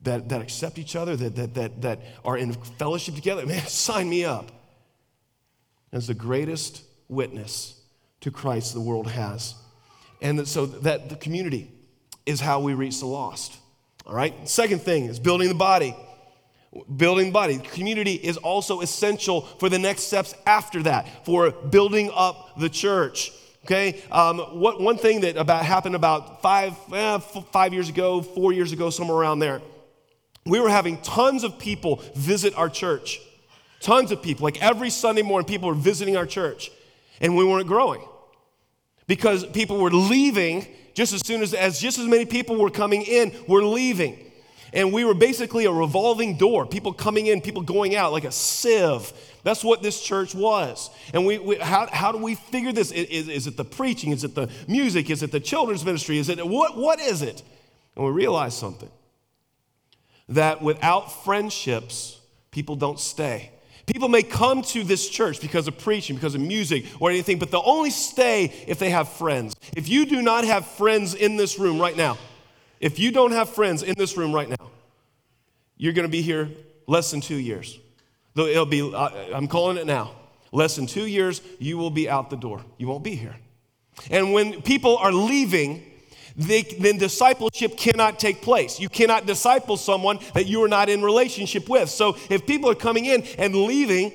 that, 0.02 0.28
that 0.30 0.42
accept 0.42 0.78
each 0.78 0.98
other, 0.98 1.16
that, 1.16 1.36
that, 1.38 1.54
that, 1.54 1.82
that 1.82 2.02
are 2.26 2.38
in 2.38 2.52
fellowship 2.52 3.16
together. 3.16 3.46
Man, 3.46 3.66
sign 3.68 4.10
me 4.10 4.26
up. 4.26 4.52
As 5.94 6.08
the 6.08 6.14
greatest 6.14 6.84
witness 7.08 7.80
to 8.22 8.32
Christ 8.32 8.74
the 8.74 8.82
world 8.82 9.08
has. 9.08 9.56
And 10.22 10.46
so 10.48 10.66
that 10.66 11.10
the 11.10 11.16
community, 11.16 11.72
is 12.26 12.40
how 12.40 12.60
we 12.60 12.74
reach 12.74 13.00
the 13.00 13.06
lost. 13.06 13.58
All 14.06 14.16
right? 14.16 14.48
Second 14.48 14.82
thing 14.82 15.06
is 15.06 15.20
building 15.20 15.50
the 15.50 15.56
body. 15.56 15.96
Building 16.96 17.28
the 17.28 17.32
body. 17.32 17.58
Community 17.58 18.14
is 18.14 18.38
also 18.38 18.82
essential 18.82 19.42
for 19.42 19.70
the 19.70 19.80
next 19.80 20.04
steps 20.04 20.34
after 20.46 20.84
that, 20.84 21.26
for 21.26 21.52
building 21.52 22.10
up 22.14 22.60
the 22.60 22.70
church. 22.70 23.32
Okay, 23.66 24.02
um, 24.12 24.40
what, 24.60 24.82
one 24.82 24.98
thing 24.98 25.22
that 25.22 25.38
about 25.38 25.64
happened 25.64 25.96
about 25.96 26.42
five, 26.42 26.74
eh, 26.92 27.18
five 27.20 27.74
years 27.74 27.88
ago, 27.88 28.22
four 28.22 28.52
years 28.52 28.74
ago, 28.74 28.90
somewhere 28.90 29.16
around 29.16 29.40
there, 29.40 29.62
we 30.46 30.60
were 30.60 30.70
having 30.70 30.98
tons 30.98 31.46
of 31.46 31.58
people 31.58 32.04
visit 32.14 32.54
our 32.58 32.68
church. 32.68 33.22
Tons 33.80 34.12
of 34.12 34.22
people, 34.22 34.44
like 34.44 34.62
every 34.62 34.90
Sunday 34.90 35.22
morning, 35.22 35.48
people 35.48 35.70
were 35.70 35.76
visiting 35.76 36.18
our 36.18 36.26
church, 36.26 36.72
and 37.22 37.38
we 37.38 37.46
weren't 37.46 37.68
growing 37.68 38.02
because 39.08 39.46
people 39.46 39.78
were 39.78 39.92
leaving 39.92 40.68
just 40.94 41.14
as 41.14 41.26
soon 41.26 41.42
as, 41.42 41.54
as 41.54 41.80
just 41.80 41.98
as 42.00 42.08
many 42.08 42.26
people 42.26 42.58
were 42.58 42.70
coming 42.70 43.02
in 43.02 43.34
were 43.48 43.64
leaving. 43.64 44.20
And 44.74 44.92
we 44.92 45.06
were 45.06 45.14
basically 45.14 45.66
a 45.66 45.72
revolving 45.72 46.36
door, 46.36 46.66
people 46.66 46.94
coming 46.94 47.28
in, 47.28 47.42
people 47.42 47.62
going 47.62 47.96
out, 47.96 48.12
like 48.12 48.24
a 48.24 48.32
sieve. 48.32 49.14
That's 49.44 49.64
what 49.64 49.84
this 49.84 50.02
church 50.02 50.34
was. 50.34 50.90
And 51.14 51.28
we, 51.28 51.38
we 51.38 51.58
how, 51.58 51.88
how 51.92 52.12
do 52.12 52.18
we 52.18 52.34
figure 52.34 52.72
this? 52.72 52.92
Is, 52.92 53.30
is, 53.30 53.46
it 53.46 53.56
the 53.56 53.66
preaching? 53.66 54.12
Is 54.12 54.24
it 54.24 54.34
the 54.34 54.50
music? 54.68 55.12
Is 55.12 55.22
it 55.22 55.32
the 55.32 55.40
children's 55.40 55.86
ministry? 55.86 56.18
Is 56.18 56.28
it 56.30 56.46
what, 56.46 56.76
what 56.76 57.00
is 57.00 57.22
it? 57.22 57.44
And 57.96 58.04
we 58.04 58.12
realized 58.12 58.58
something 58.58 58.90
that 60.30 60.64
without 60.64 61.24
friendships, 61.24 62.20
people 62.50 62.76
don't 62.76 63.00
stay. 63.00 63.52
People 63.86 64.08
may 64.08 64.24
come 64.24 64.62
to 64.62 64.84
this 64.84 65.10
church 65.10 65.42
because 65.42 65.68
of 65.68 65.78
preaching, 65.78 66.16
because 66.16 66.36
of 66.36 66.42
music, 66.42 66.86
or 67.00 67.10
anything, 67.10 67.38
but 67.38 67.52
they'll 67.52 67.64
only 67.66 67.90
stay 67.90 68.46
if 68.68 68.80
they 68.80 68.90
have 68.90 69.10
friends. 69.10 69.56
If 69.76 69.90
you 69.90 70.06
do 70.06 70.22
not 70.22 70.46
have 70.46 70.66
friends 70.66 71.14
in 71.14 71.36
this 71.36 71.60
room 71.60 71.80
right 71.80 71.96
now, 71.96 72.18
if 72.80 72.98
you 72.98 73.12
don't 73.12 73.32
have 73.32 73.50
friends 73.50 73.84
in 73.84 73.96
this 73.98 74.16
room 74.16 74.34
right 74.34 74.50
now, 74.50 74.72
you're 75.78 75.94
going 75.94 76.08
to 76.08 76.12
be 76.12 76.22
here 76.22 76.50
less 76.88 77.12
than 77.12 77.20
two 77.20 77.36
years. 77.36 77.80
Though 78.36 78.46
it'll 78.46 78.66
be, 78.66 78.94
I'm 78.94 79.48
calling 79.48 79.78
it 79.78 79.86
now. 79.86 80.12
Less 80.52 80.76
than 80.76 80.86
two 80.86 81.06
years, 81.06 81.42
you 81.60 81.78
will 81.78 81.90
be 81.90 82.10
out 82.10 82.30
the 82.30 82.38
door. 82.38 82.64
You 82.78 82.88
won't 82.88 83.04
be 83.04 83.16
here. 83.16 83.36
And 84.10 84.34
when 84.34 84.62
people 84.62 84.98
are 84.98 85.12
leaving, 85.12 85.84
they, 86.36 86.64
then 86.64 86.98
discipleship 86.98 87.78
cannot 87.78 88.20
take 88.20 88.42
place. 88.42 88.80
You 88.80 88.90
cannot 88.90 89.26
disciple 89.26 89.78
someone 89.78 90.20
that 90.34 90.48
you 90.48 90.64
are 90.64 90.68
not 90.68 90.90
in 90.90 91.02
relationship 91.04 91.70
with. 91.70 91.90
So 91.90 92.18
if 92.30 92.46
people 92.48 92.70
are 92.70 92.76
coming 92.76 93.06
in 93.06 93.24
and 93.38 93.56
leaving, 93.56 94.12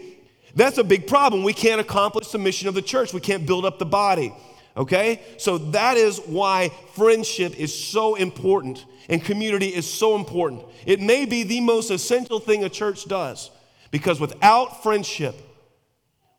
that's 0.54 0.78
a 0.78 0.84
big 0.84 1.06
problem. 1.06 1.44
We 1.44 1.52
can't 1.52 1.80
accomplish 1.80 2.28
the 2.28 2.38
mission 2.38 2.68
of 2.68 2.74
the 2.74 2.82
church. 2.82 3.12
We 3.12 3.20
can't 3.20 3.46
build 3.46 3.64
up 3.64 3.78
the 3.78 3.86
body. 3.86 4.34
Okay? 4.76 5.22
So 5.36 5.58
that 5.58 5.96
is 5.96 6.18
why 6.18 6.70
friendship 6.94 7.58
is 7.58 7.72
so 7.72 8.16
important 8.16 8.84
and 9.08 9.24
community 9.24 9.68
is 9.68 9.90
so 9.90 10.16
important. 10.16 10.64
It 10.86 11.00
may 11.00 11.24
be 11.24 11.44
the 11.44 11.60
most 11.60 11.90
essential 11.90 12.40
thing 12.40 12.64
a 12.64 12.68
church 12.68 13.06
does 13.06 13.50
because 13.90 14.20
without 14.20 14.82
friendship, 14.82 15.34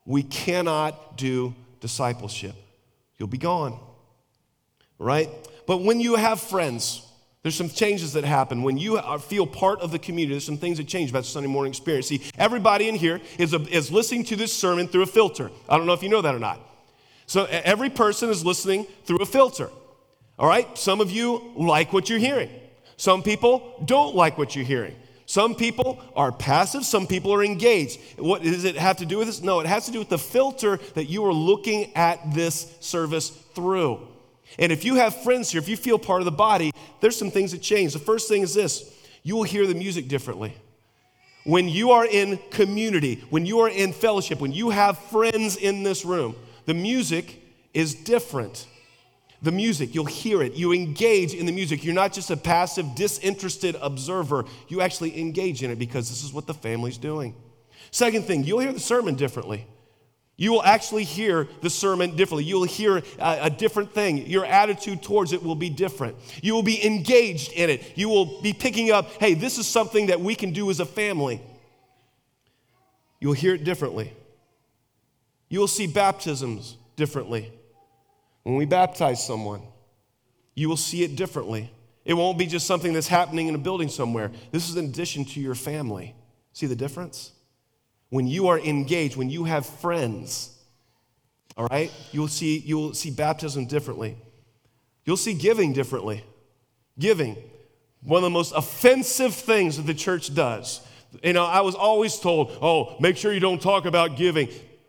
we 0.04 0.22
cannot 0.22 1.16
do 1.16 1.54
discipleship. 1.80 2.54
You'll 3.18 3.28
be 3.28 3.38
gone. 3.38 3.78
Right? 4.98 5.30
But 5.66 5.82
when 5.82 6.00
you 6.00 6.16
have 6.16 6.40
friends, 6.40 7.06
there's 7.42 7.54
some 7.54 7.70
changes 7.70 8.12
that 8.12 8.24
happen. 8.24 8.62
When 8.62 8.76
you 8.76 9.00
feel 9.18 9.46
part 9.46 9.80
of 9.80 9.92
the 9.92 9.98
community, 9.98 10.34
there's 10.34 10.44
some 10.44 10.58
things 10.58 10.76
that 10.76 10.86
change 10.86 11.10
about 11.10 11.20
the 11.20 11.30
Sunday 11.30 11.48
morning 11.48 11.70
experience. 11.70 12.08
See, 12.08 12.22
everybody 12.36 12.88
in 12.88 12.94
here 12.94 13.20
is, 13.38 13.54
a, 13.54 13.60
is 13.74 13.90
listening 13.90 14.24
to 14.24 14.36
this 14.36 14.52
sermon 14.52 14.88
through 14.88 15.02
a 15.02 15.06
filter. 15.06 15.50
I 15.68 15.78
don't 15.78 15.86
know 15.86 15.94
if 15.94 16.02
you 16.02 16.10
know 16.10 16.20
that 16.20 16.34
or 16.34 16.38
not. 16.38 16.60
So 17.26 17.44
every 17.44 17.90
person 17.90 18.28
is 18.28 18.44
listening 18.44 18.86
through 19.04 19.18
a 19.18 19.26
filter. 19.26 19.70
All 20.38 20.48
right? 20.48 20.76
Some 20.76 21.00
of 21.00 21.10
you 21.10 21.52
like 21.56 21.92
what 21.92 22.10
you're 22.10 22.18
hearing. 22.18 22.50
Some 22.96 23.22
people 23.22 23.82
don't 23.86 24.14
like 24.14 24.36
what 24.36 24.54
you're 24.54 24.64
hearing. 24.64 24.96
Some 25.24 25.54
people 25.54 26.02
are 26.16 26.32
passive, 26.32 26.84
some 26.84 27.06
people 27.06 27.32
are 27.32 27.44
engaged. 27.44 28.00
What 28.18 28.42
does 28.42 28.64
it 28.64 28.76
have 28.76 28.96
to 28.96 29.06
do 29.06 29.16
with 29.16 29.28
this? 29.28 29.40
No, 29.42 29.60
it 29.60 29.66
has 29.66 29.86
to 29.86 29.92
do 29.92 30.00
with 30.00 30.08
the 30.08 30.18
filter 30.18 30.78
that 30.94 31.04
you 31.04 31.24
are 31.24 31.32
looking 31.32 31.94
at 31.94 32.34
this 32.34 32.74
service 32.80 33.30
through. 33.54 34.08
And 34.58 34.72
if 34.72 34.84
you 34.84 34.96
have 34.96 35.22
friends 35.22 35.50
here, 35.50 35.60
if 35.60 35.68
you 35.68 35.76
feel 35.76 35.98
part 35.98 36.20
of 36.20 36.24
the 36.24 36.32
body, 36.32 36.72
there's 37.00 37.16
some 37.16 37.30
things 37.30 37.52
that 37.52 37.62
change. 37.62 37.92
The 37.92 37.98
first 37.98 38.28
thing 38.28 38.42
is 38.42 38.54
this 38.54 38.92
you 39.22 39.36
will 39.36 39.44
hear 39.44 39.66
the 39.66 39.74
music 39.74 40.08
differently. 40.08 40.54
When 41.44 41.68
you 41.68 41.92
are 41.92 42.06
in 42.06 42.38
community, 42.50 43.24
when 43.30 43.46
you 43.46 43.60
are 43.60 43.68
in 43.68 43.92
fellowship, 43.92 44.40
when 44.40 44.52
you 44.52 44.70
have 44.70 44.98
friends 44.98 45.56
in 45.56 45.82
this 45.82 46.04
room, 46.04 46.36
the 46.66 46.74
music 46.74 47.42
is 47.72 47.94
different. 47.94 48.66
The 49.42 49.52
music, 49.52 49.94
you'll 49.94 50.04
hear 50.04 50.42
it. 50.42 50.52
You 50.52 50.72
engage 50.74 51.32
in 51.32 51.46
the 51.46 51.52
music. 51.52 51.82
You're 51.82 51.94
not 51.94 52.12
just 52.12 52.30
a 52.30 52.36
passive, 52.36 52.94
disinterested 52.94 53.74
observer. 53.80 54.44
You 54.68 54.82
actually 54.82 55.18
engage 55.18 55.62
in 55.62 55.70
it 55.70 55.78
because 55.78 56.10
this 56.10 56.22
is 56.22 56.32
what 56.32 56.46
the 56.46 56.52
family's 56.52 56.98
doing. 56.98 57.34
Second 57.90 58.26
thing, 58.26 58.44
you'll 58.44 58.58
hear 58.58 58.72
the 58.72 58.80
sermon 58.80 59.14
differently. 59.14 59.66
You 60.40 60.52
will 60.52 60.62
actually 60.62 61.04
hear 61.04 61.46
the 61.60 61.68
sermon 61.68 62.16
differently. 62.16 62.44
You 62.44 62.60
will 62.60 62.64
hear 62.64 63.02
a, 63.18 63.38
a, 63.42 63.50
different 63.50 63.92
thing. 63.92 64.26
Your 64.26 64.46
attitude 64.46 65.02
towards 65.02 65.34
it 65.34 65.42
will 65.42 65.54
be 65.54 65.68
different. 65.68 66.16
You 66.42 66.54
will 66.54 66.62
be 66.62 66.82
engaged 66.82 67.52
in 67.52 67.68
it. 67.68 67.92
You 67.94 68.08
will 68.08 68.40
be 68.40 68.54
picking 68.54 68.90
up, 68.90 69.10
hey, 69.20 69.34
this 69.34 69.58
is 69.58 69.66
something 69.66 70.06
that 70.06 70.18
we 70.18 70.34
can 70.34 70.54
do 70.54 70.70
as 70.70 70.80
a 70.80 70.86
family. 70.86 71.42
You'll 73.20 73.34
hear 73.34 73.54
it 73.54 73.64
differently. 73.64 74.14
You 75.50 75.60
will 75.60 75.68
see 75.68 75.86
baptisms 75.86 76.78
differently. 76.96 77.52
When 78.42 78.56
we 78.56 78.64
baptize 78.64 79.22
someone, 79.22 79.60
you 80.54 80.70
will 80.70 80.78
see 80.78 81.02
it 81.02 81.16
differently. 81.16 81.70
It 82.06 82.14
won't 82.14 82.38
be 82.38 82.46
just 82.46 82.66
something 82.66 82.94
that's 82.94 83.08
happening 83.08 83.48
in 83.48 83.54
a 83.54 83.58
building 83.58 83.90
somewhere. 83.90 84.30
This 84.52 84.70
is 84.70 84.76
in 84.76 84.86
addition 84.86 85.26
to 85.26 85.40
your 85.40 85.54
family. 85.54 86.14
See 86.54 86.64
the 86.64 86.74
difference? 86.74 87.32
When 88.10 88.26
you 88.26 88.48
are 88.48 88.58
engaged, 88.58 89.16
when 89.16 89.30
you 89.30 89.44
have 89.44 89.64
friends, 89.64 90.56
all 91.56 91.66
right, 91.66 91.92
you'll 92.12 92.28
see, 92.28 92.58
you'll 92.58 92.94
see 92.94 93.10
baptism 93.10 93.66
differently. 93.66 94.16
You'll 95.04 95.16
see 95.16 95.34
giving 95.34 95.72
differently. 95.72 96.24
Giving, 96.98 97.36
one 98.02 98.18
of 98.18 98.24
the 98.24 98.30
most 98.30 98.52
offensive 98.54 99.34
things 99.34 99.76
that 99.76 99.84
the 99.84 99.94
church 99.94 100.34
does. 100.34 100.80
You 101.22 101.32
know, 101.32 101.44
I 101.44 101.60
was 101.62 101.74
always 101.74 102.18
told, 102.18 102.56
oh, 102.60 102.96
make 103.00 103.16
sure 103.16 103.32
you 103.32 103.40
don't 103.40 103.60
talk 103.60 103.84
about 103.86 104.16
giving. 104.16 104.48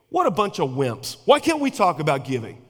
What 0.10 0.28
a 0.28 0.32
bunch 0.32 0.60
of 0.60 0.72
wimps. 0.72 1.18
Why 1.26 1.40
can't 1.40 1.60
we 1.60 1.72
talk 1.72 2.00
about 2.00 2.26
giving? 2.26 2.62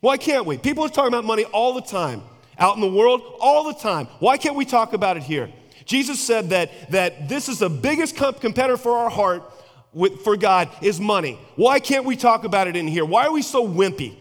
Why 0.00 0.16
can't 0.16 0.46
we? 0.46 0.58
People 0.58 0.84
are 0.84 0.88
talking 0.88 1.12
about 1.12 1.24
money 1.24 1.44
all 1.44 1.74
the 1.74 1.82
time, 1.82 2.22
out 2.58 2.76
in 2.76 2.80
the 2.80 2.90
world, 2.90 3.22
all 3.40 3.64
the 3.64 3.74
time. 3.74 4.06
Why 4.20 4.36
can't 4.36 4.56
we 4.56 4.64
talk 4.64 4.92
about 4.92 5.16
it 5.16 5.22
here? 5.22 5.50
Jesus 5.84 6.20
said 6.20 6.50
that, 6.50 6.70
that 6.90 7.28
this 7.28 7.48
is 7.48 7.58
the 7.58 7.70
biggest 7.70 8.16
competitor 8.16 8.76
for 8.76 8.92
our 8.92 9.10
heart 9.10 9.42
with, 9.92 10.20
for 10.22 10.36
God 10.36 10.68
is 10.82 11.00
money. 11.00 11.38
Why 11.56 11.80
can't 11.80 12.04
we 12.04 12.16
talk 12.16 12.44
about 12.44 12.68
it 12.68 12.76
in 12.76 12.86
here? 12.86 13.04
Why 13.04 13.26
are 13.26 13.32
we 13.32 13.42
so 13.42 13.66
wimpy? 13.66 14.16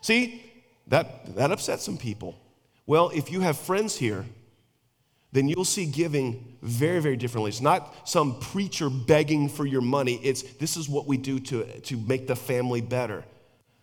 See, 0.00 0.42
that, 0.88 1.34
that 1.36 1.50
upsets 1.50 1.84
some 1.84 1.96
people. 1.96 2.36
Well, 2.86 3.10
if 3.14 3.30
you 3.30 3.40
have 3.40 3.58
friends 3.58 3.96
here, 3.96 4.24
then 5.32 5.48
you'll 5.48 5.64
see 5.64 5.86
giving 5.86 6.56
very, 6.62 7.00
very 7.00 7.16
differently. 7.16 7.50
It's 7.50 7.60
not 7.60 8.08
some 8.08 8.38
preacher 8.38 8.88
begging 8.88 9.48
for 9.48 9.66
your 9.66 9.80
money. 9.80 10.20
It's 10.22 10.42
this 10.42 10.76
is 10.76 10.88
what 10.88 11.06
we 11.06 11.16
do 11.16 11.38
to, 11.40 11.80
to 11.80 11.96
make 11.96 12.26
the 12.26 12.36
family 12.36 12.80
better. 12.80 13.24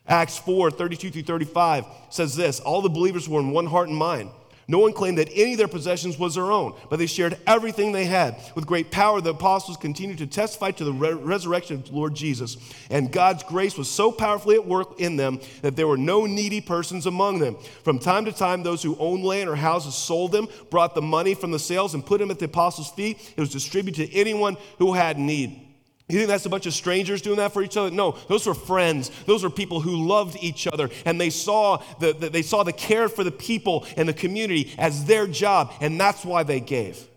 Acts 0.07 0.37
4 0.37 0.71
32 0.71 1.11
through 1.11 1.23
35 1.23 1.85
says 2.09 2.35
this 2.35 2.59
All 2.59 2.81
the 2.81 2.89
believers 2.89 3.29
were 3.29 3.39
in 3.39 3.51
one 3.51 3.67
heart 3.67 3.89
and 3.89 3.97
mind. 3.97 4.31
No 4.67 4.79
one 4.79 4.93
claimed 4.93 5.17
that 5.17 5.29
any 5.33 5.53
of 5.53 5.57
their 5.57 5.67
possessions 5.67 6.17
was 6.17 6.35
their 6.35 6.51
own, 6.51 6.73
but 6.89 6.97
they 6.97 7.05
shared 7.05 7.37
everything 7.45 7.91
they 7.91 8.05
had. 8.05 8.37
With 8.55 8.65
great 8.65 8.91
power, 8.91 9.19
the 9.19 9.31
apostles 9.31 9.75
continued 9.75 10.19
to 10.19 10.27
testify 10.27 10.71
to 10.71 10.85
the 10.85 10.93
re- 10.93 11.13
resurrection 11.13 11.77
of 11.77 11.91
Lord 11.91 12.15
Jesus. 12.15 12.57
And 12.89 13.11
God's 13.11 13.43
grace 13.43 13.77
was 13.77 13.89
so 13.89 14.11
powerfully 14.11 14.55
at 14.55 14.65
work 14.65 14.99
in 14.99 15.17
them 15.17 15.41
that 15.61 15.75
there 15.75 15.87
were 15.87 15.97
no 15.97 16.25
needy 16.25 16.61
persons 16.61 17.05
among 17.05 17.39
them. 17.39 17.57
From 17.83 17.99
time 17.99 18.23
to 18.25 18.31
time, 18.31 18.63
those 18.63 18.81
who 18.81 18.95
owned 18.99 19.25
land 19.25 19.49
or 19.49 19.55
houses 19.55 19.95
sold 19.95 20.31
them, 20.31 20.47
brought 20.69 20.95
the 20.95 21.01
money 21.01 21.35
from 21.35 21.51
the 21.51 21.59
sales, 21.59 21.93
and 21.93 22.05
put 22.05 22.19
them 22.19 22.31
at 22.31 22.39
the 22.39 22.45
apostles' 22.45 22.91
feet. 22.91 23.33
It 23.35 23.39
was 23.41 23.51
distributed 23.51 24.07
to 24.07 24.15
anyone 24.15 24.55
who 24.77 24.93
had 24.93 25.19
need. 25.19 25.72
You 26.09 26.17
think 26.17 26.27
that's 26.27 26.45
a 26.45 26.49
bunch 26.49 26.65
of 26.65 26.73
strangers 26.73 27.21
doing 27.21 27.37
that 27.37 27.53
for 27.53 27.63
each 27.63 27.77
other? 27.77 27.89
No, 27.89 28.17
those 28.27 28.45
were 28.45 28.53
friends. 28.53 29.09
Those 29.25 29.43
were 29.43 29.49
people 29.49 29.79
who 29.79 30.05
loved 30.05 30.37
each 30.41 30.67
other 30.67 30.89
and 31.05 31.19
they 31.19 31.29
saw 31.29 31.81
the, 31.99 32.13
the, 32.13 32.29
they 32.29 32.41
saw 32.41 32.63
the 32.63 32.73
care 32.73 33.07
for 33.07 33.23
the 33.23 33.31
people 33.31 33.85
and 33.95 34.07
the 34.07 34.13
community 34.13 34.73
as 34.77 35.05
their 35.05 35.27
job, 35.27 35.71
and 35.79 35.99
that's 35.99 36.25
why 36.25 36.43
they 36.43 36.59
gave. 36.59 37.07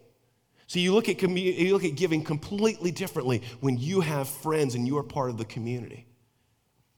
So 0.69 0.79
you 0.79 0.95
look 0.95 1.09
at 1.09 1.19
commu- 1.19 1.59
you 1.59 1.73
look 1.73 1.85
at 1.85 1.97
giving 1.97 2.23
completely 2.23 2.91
differently 2.91 3.43
when 3.61 3.77
you 3.77 4.01
have 4.01 4.29
friends 4.29 4.75
and 4.75 4.87
you 4.87 4.99
are 4.99 5.03
part 5.03 5.31
of 5.31 5.39
the 5.39 5.45
community. 5.45 6.07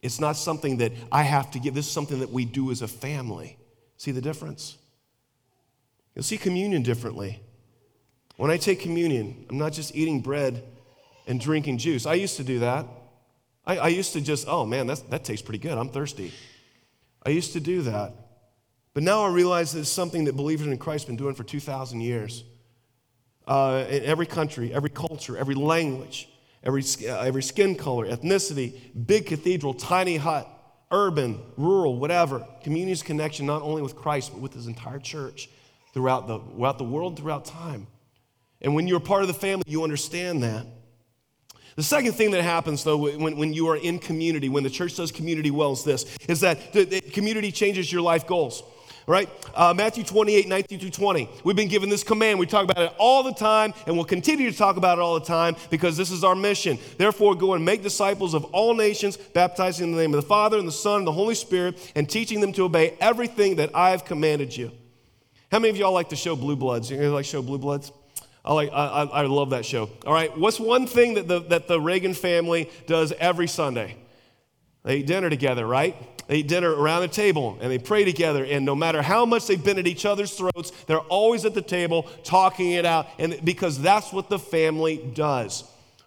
It's 0.02 0.20
not 0.20 0.36
something 0.36 0.78
that 0.78 0.92
I 1.10 1.22
have 1.22 1.50
to 1.52 1.58
give. 1.58 1.74
This 1.74 1.86
is 1.86 1.92
something 1.92 2.20
that 2.20 2.30
we 2.30 2.44
do 2.44 2.70
as 2.70 2.82
a 2.82 2.88
family. 2.88 3.58
See 3.96 4.10
the 4.10 4.20
difference? 4.20 4.78
You'll 6.14 6.22
see 6.22 6.38
communion 6.38 6.82
differently. 6.82 7.42
When 8.36 8.50
I 8.50 8.56
take 8.56 8.80
communion, 8.80 9.46
I'm 9.50 9.58
not 9.58 9.72
just 9.72 9.94
eating 9.96 10.20
bread 10.20 10.62
and 11.28 11.38
drinking 11.38 11.78
juice. 11.78 12.06
I 12.06 12.14
used 12.14 12.36
to 12.38 12.44
do 12.44 12.60
that. 12.60 12.86
I, 13.64 13.76
I 13.76 13.88
used 13.88 14.14
to 14.14 14.20
just, 14.20 14.48
oh 14.48 14.64
man, 14.66 14.86
that 14.86 15.24
tastes 15.24 15.42
pretty 15.42 15.58
good. 15.58 15.76
I'm 15.76 15.90
thirsty. 15.90 16.32
I 17.24 17.30
used 17.30 17.52
to 17.52 17.60
do 17.60 17.82
that. 17.82 18.14
But 18.94 19.02
now 19.02 19.24
I 19.24 19.28
realize 19.30 19.72
that 19.72 19.80
it's 19.80 19.90
something 19.90 20.24
that 20.24 20.36
believers 20.36 20.66
in 20.66 20.78
Christ 20.78 21.04
have 21.04 21.08
been 21.08 21.22
doing 21.22 21.34
for 21.34 21.44
2,000 21.44 22.00
years. 22.00 22.42
Uh, 23.46 23.84
in 23.88 24.04
every 24.04 24.26
country, 24.26 24.72
every 24.72 24.90
culture, 24.90 25.36
every 25.36 25.54
language, 25.54 26.28
every, 26.64 26.82
uh, 27.06 27.20
every 27.20 27.42
skin 27.42 27.74
color, 27.74 28.06
ethnicity, 28.06 28.74
big 29.06 29.26
cathedral, 29.26 29.74
tiny 29.74 30.16
hut, 30.16 30.48
urban, 30.90 31.40
rural, 31.56 31.96
whatever. 31.96 32.46
Community's 32.62 33.02
connection 33.02 33.46
not 33.46 33.62
only 33.62 33.82
with 33.82 33.94
Christ, 33.94 34.32
but 34.32 34.40
with 34.40 34.54
his 34.54 34.66
entire 34.66 34.98
church 34.98 35.48
throughout 35.92 36.26
the, 36.26 36.38
throughout 36.38 36.78
the 36.78 36.84
world, 36.84 37.18
throughout 37.18 37.44
time. 37.44 37.86
And 38.60 38.74
when 38.74 38.88
you're 38.88 39.00
part 39.00 39.22
of 39.22 39.28
the 39.28 39.34
family, 39.34 39.64
you 39.66 39.84
understand 39.84 40.42
that. 40.42 40.66
The 41.78 41.84
second 41.84 42.14
thing 42.14 42.32
that 42.32 42.42
happens, 42.42 42.82
though, 42.82 42.96
when, 42.96 43.36
when 43.36 43.52
you 43.52 43.68
are 43.68 43.76
in 43.76 44.00
community, 44.00 44.48
when 44.48 44.64
the 44.64 44.68
church 44.68 44.96
does 44.96 45.12
community 45.12 45.52
well, 45.52 45.74
is 45.74 45.84
this 45.84 46.18
is 46.26 46.40
that 46.40 46.72
the, 46.72 46.82
the 46.82 47.00
community 47.00 47.52
changes 47.52 47.92
your 47.92 48.02
life 48.02 48.26
goals 48.26 48.64
right? 49.06 49.30
Uh, 49.54 49.72
Matthew 49.74 50.04
28, 50.04 50.48
19 50.48 50.80
through 50.80 50.90
20. 50.90 51.30
We've 51.42 51.56
been 51.56 51.68
given 51.68 51.88
this 51.88 52.02
command. 52.02 52.38
We 52.38 52.44
talk 52.44 52.64
about 52.64 52.78
it 52.78 52.92
all 52.98 53.22
the 53.22 53.32
time, 53.32 53.72
and 53.86 53.96
we'll 53.96 54.04
continue 54.04 54.50
to 54.50 54.56
talk 54.56 54.76
about 54.76 54.98
it 54.98 55.00
all 55.00 55.18
the 55.18 55.24
time 55.24 55.56
because 55.70 55.96
this 55.96 56.10
is 56.10 56.24
our 56.24 56.34
mission. 56.34 56.78
Therefore, 56.98 57.34
go 57.34 57.54
and 57.54 57.64
make 57.64 57.82
disciples 57.82 58.34
of 58.34 58.44
all 58.46 58.74
nations, 58.74 59.16
baptizing 59.16 59.86
in 59.86 59.92
the 59.92 60.02
name 60.02 60.12
of 60.12 60.20
the 60.20 60.28
Father, 60.28 60.58
and 60.58 60.68
the 60.68 60.72
Son, 60.72 60.98
and 60.98 61.06
the 61.06 61.12
Holy 61.12 61.34
Spirit, 61.36 61.92
and 61.94 62.10
teaching 62.10 62.42
them 62.42 62.52
to 62.52 62.64
obey 62.64 62.98
everything 63.00 63.56
that 63.56 63.70
I 63.74 63.92
have 63.92 64.04
commanded 64.04 64.54
you. 64.54 64.72
How 65.50 65.58
many 65.58 65.70
of 65.70 65.78
y'all 65.78 65.92
like 65.92 66.10
to 66.10 66.16
show 66.16 66.36
blue 66.36 66.56
bloods? 66.56 66.90
You 66.90 66.98
like 67.10 67.24
show 67.24 67.40
blue 67.40 67.56
bloods? 67.56 67.92
I, 68.48 68.52
like, 68.54 68.70
I, 68.72 69.02
I 69.02 69.22
love 69.26 69.50
that 69.50 69.66
show. 69.66 69.90
All 70.06 70.14
right, 70.14 70.36
what's 70.36 70.58
one 70.58 70.86
thing 70.86 71.14
that 71.14 71.28
the, 71.28 71.40
that 71.40 71.68
the 71.68 71.78
Reagan 71.78 72.14
family 72.14 72.70
does 72.86 73.12
every 73.18 73.46
Sunday? 73.46 73.96
They 74.84 74.96
eat 74.96 75.06
dinner 75.06 75.28
together, 75.28 75.66
right? 75.66 75.94
They 76.28 76.38
eat 76.38 76.48
dinner 76.48 76.72
around 76.72 77.02
the 77.02 77.08
table 77.08 77.58
and 77.60 77.70
they 77.70 77.78
pray 77.78 78.04
together. 78.04 78.44
And 78.44 78.64
no 78.64 78.74
matter 78.74 79.02
how 79.02 79.26
much 79.26 79.46
they've 79.46 79.62
been 79.62 79.78
at 79.78 79.86
each 79.86 80.06
other's 80.06 80.32
throats, 80.32 80.70
they're 80.86 80.98
always 80.98 81.44
at 81.44 81.52
the 81.52 81.60
table 81.60 82.04
talking 82.24 82.70
it 82.72 82.86
out. 82.86 83.06
And 83.18 83.38
because 83.44 83.82
that's 83.82 84.14
what 84.14 84.30
the 84.30 84.38
family 84.38 84.96
does, 85.12 85.64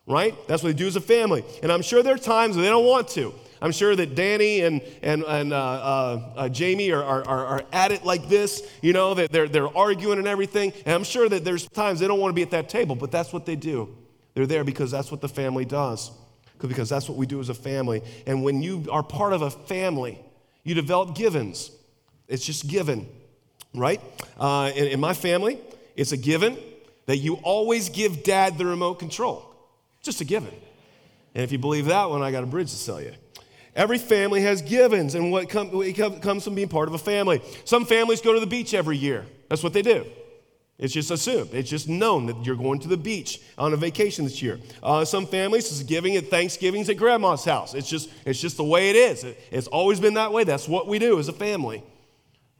right? 0.07 0.35
That's 0.47 0.63
what 0.63 0.69
they 0.69 0.77
do 0.77 0.87
as 0.87 0.95
a 0.95 1.01
family. 1.01 1.45
And 1.61 1.71
I'm 1.71 1.83
sure 1.83 2.01
there 2.01 2.15
are 2.15 2.19
times 2.19 2.55
when 2.55 2.63
they 2.63 2.71
don't 2.71 2.87
want 2.87 3.07
to. 3.09 3.35
I'm 3.61 3.71
sure 3.71 3.95
that 3.95 4.15
Danny 4.15 4.61
and, 4.61 4.81
and, 5.03 5.23
and 5.23 5.53
uh, 5.53 5.57
uh, 5.57 6.33
uh, 6.35 6.49
Jamie 6.49 6.91
are, 6.91 7.03
are, 7.03 7.23
are 7.27 7.63
at 7.71 7.91
it 7.91 8.03
like 8.03 8.27
this, 8.27 8.67
you 8.81 8.91
know, 8.91 9.13
that 9.13 9.31
they're, 9.31 9.47
they're 9.47 9.77
arguing 9.77 10.17
and 10.17 10.27
everything. 10.27 10.73
And 10.85 10.95
I'm 10.95 11.03
sure 11.03 11.29
that 11.29 11.45
there's 11.45 11.67
times 11.67 11.99
they 11.99 12.07
don't 12.07 12.19
want 12.19 12.31
to 12.31 12.35
be 12.35 12.41
at 12.41 12.51
that 12.51 12.69
table, 12.69 12.95
but 12.95 13.11
that's 13.11 13.31
what 13.31 13.45
they 13.45 13.55
do. 13.55 13.95
They're 14.33 14.47
there 14.47 14.63
because 14.63 14.89
that's 14.89 15.11
what 15.11 15.21
the 15.21 15.29
family 15.29 15.65
does, 15.65 16.11
because 16.59 16.89
that's 16.89 17.07
what 17.07 17.19
we 17.19 17.27
do 17.27 17.39
as 17.39 17.49
a 17.49 17.53
family. 17.53 18.01
And 18.25 18.43
when 18.43 18.63
you 18.63 18.87
are 18.91 19.03
part 19.03 19.31
of 19.33 19.43
a 19.43 19.51
family, 19.51 20.19
you 20.63 20.73
develop 20.73 21.15
givens. 21.15 21.69
It's 22.27 22.45
just 22.45 22.67
given, 22.67 23.07
right? 23.75 24.01
Uh, 24.39 24.71
in, 24.75 24.87
in 24.87 24.99
my 24.99 25.13
family, 25.13 25.59
it's 25.95 26.13
a 26.13 26.17
given 26.17 26.57
that 27.05 27.17
you 27.17 27.35
always 27.43 27.89
give 27.89 28.23
dad 28.23 28.57
the 28.57 28.65
remote 28.65 28.95
control. 28.95 29.53
Just 30.01 30.19
a 30.21 30.25
given. 30.25 30.53
And 31.35 31.43
if 31.43 31.51
you 31.51 31.59
believe 31.59 31.85
that 31.85 32.09
one, 32.09 32.23
I 32.23 32.31
got 32.31 32.43
a 32.43 32.47
bridge 32.47 32.71
to 32.71 32.75
sell 32.75 32.99
you. 32.99 33.13
Every 33.75 33.97
family 33.97 34.41
has 34.41 34.61
givens, 34.61 35.15
and 35.15 35.31
what 35.31 35.49
comes 35.49 36.43
from 36.43 36.55
being 36.55 36.67
part 36.67 36.87
of 36.89 36.93
a 36.93 36.97
family. 36.97 37.41
Some 37.63 37.85
families 37.85 38.21
go 38.21 38.33
to 38.33 38.39
the 38.39 38.47
beach 38.47 38.73
every 38.73 38.97
year. 38.97 39.25
That's 39.49 39.63
what 39.63 39.73
they 39.73 39.81
do. 39.81 40.05
It's 40.77 40.93
just 40.93 41.11
assumed. 41.11 41.51
It's 41.53 41.69
just 41.69 41.87
known 41.87 42.25
that 42.25 42.43
you're 42.43 42.55
going 42.55 42.79
to 42.79 42.87
the 42.87 42.97
beach 42.97 43.39
on 43.55 43.71
a 43.71 43.77
vacation 43.77 44.25
this 44.25 44.41
year. 44.41 44.59
Uh, 44.81 45.05
some 45.05 45.27
families 45.27 45.71
is 45.71 45.83
giving 45.83 46.15
at 46.15 46.27
Thanksgivings 46.29 46.89
at 46.89 46.97
grandma's 46.97 47.45
house. 47.45 47.75
It's 47.75 47.87
just, 47.87 48.09
it's 48.25 48.41
just 48.41 48.57
the 48.57 48.63
way 48.63 48.89
it 48.89 48.95
is. 48.95 49.23
It, 49.23 49.39
it's 49.51 49.67
always 49.67 49.99
been 49.99 50.15
that 50.15 50.33
way. 50.33 50.43
That's 50.43 50.67
what 50.67 50.87
we 50.87 50.97
do 50.97 51.19
as 51.19 51.27
a 51.27 51.33
family, 51.33 51.83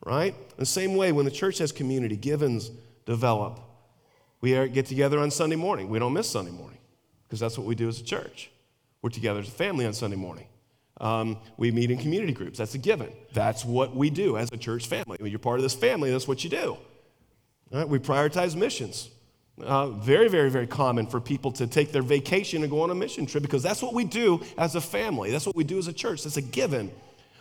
right? 0.06 0.36
The 0.58 0.68
same 0.68 0.96
way 0.96 1.12
when 1.12 1.26
the 1.26 1.32
church 1.32 1.58
has 1.58 1.72
community, 1.72 2.16
givens 2.16 2.70
develop. 3.08 3.60
We 4.40 4.52
get 4.70 4.86
together 4.86 5.18
on 5.18 5.32
Sunday 5.32 5.56
morning. 5.56 5.90
We 5.90 5.98
don't 5.98 6.14
miss 6.14 6.30
Sunday 6.30 6.52
morning 6.52 6.80
because 7.24 7.40
that's 7.40 7.58
what 7.58 7.66
we 7.66 7.74
do 7.74 7.90
as 7.90 8.00
a 8.00 8.04
church. 8.04 8.52
We're 9.02 9.10
together 9.10 9.40
as 9.40 9.48
a 9.48 9.52
family 9.52 9.88
on 9.88 9.94
Sunday 9.94 10.18
morning. 10.18 10.46
Um, 11.02 11.40
we 11.58 11.72
meet 11.72 11.90
in 11.90 11.98
community 11.98 12.32
groups. 12.32 12.60
That's 12.60 12.76
a 12.76 12.78
given. 12.78 13.12
That's 13.34 13.66
what 13.66 13.96
we 13.96 14.12
do 14.12 14.38
as 14.38 14.50
a 14.54 14.58
church 14.58 14.88
family. 14.88 15.18
When 15.20 15.32
you're 15.32 15.40
part 15.40 15.58
of 15.58 15.64
this 15.64 15.74
family, 15.74 16.12
that's 16.12 16.28
what 16.28 16.44
you 16.44 16.50
do. 16.52 16.78
Right? 17.72 17.90
We 17.90 17.98
prioritize 17.98 18.56
missions. 18.56 19.10
Uh, 19.60 19.90
very, 19.90 20.28
very, 20.28 20.50
very 20.50 20.68
common 20.68 21.08
for 21.08 21.20
people 21.20 21.52
to 21.54 21.66
take 21.66 21.92
their 21.92 22.04
vacation 22.04 22.62
and 22.62 22.72
go 22.72 22.82
on 22.82 22.92
a 22.92 22.96
mission 22.96 23.26
trip 23.26 23.42
because 23.42 23.64
that's 23.64 23.82
what 23.82 23.96
we 23.96 24.04
do 24.04 24.42
as 24.58 24.76
a 24.76 24.82
family. 24.82 25.32
That's 25.32 25.46
what 25.46 25.56
we 25.56 25.64
do 25.64 25.80
as 25.80 25.88
a 25.88 25.94
church. 25.94 26.24
That's 26.24 26.38
a 26.38 26.42
given. 26.42 26.92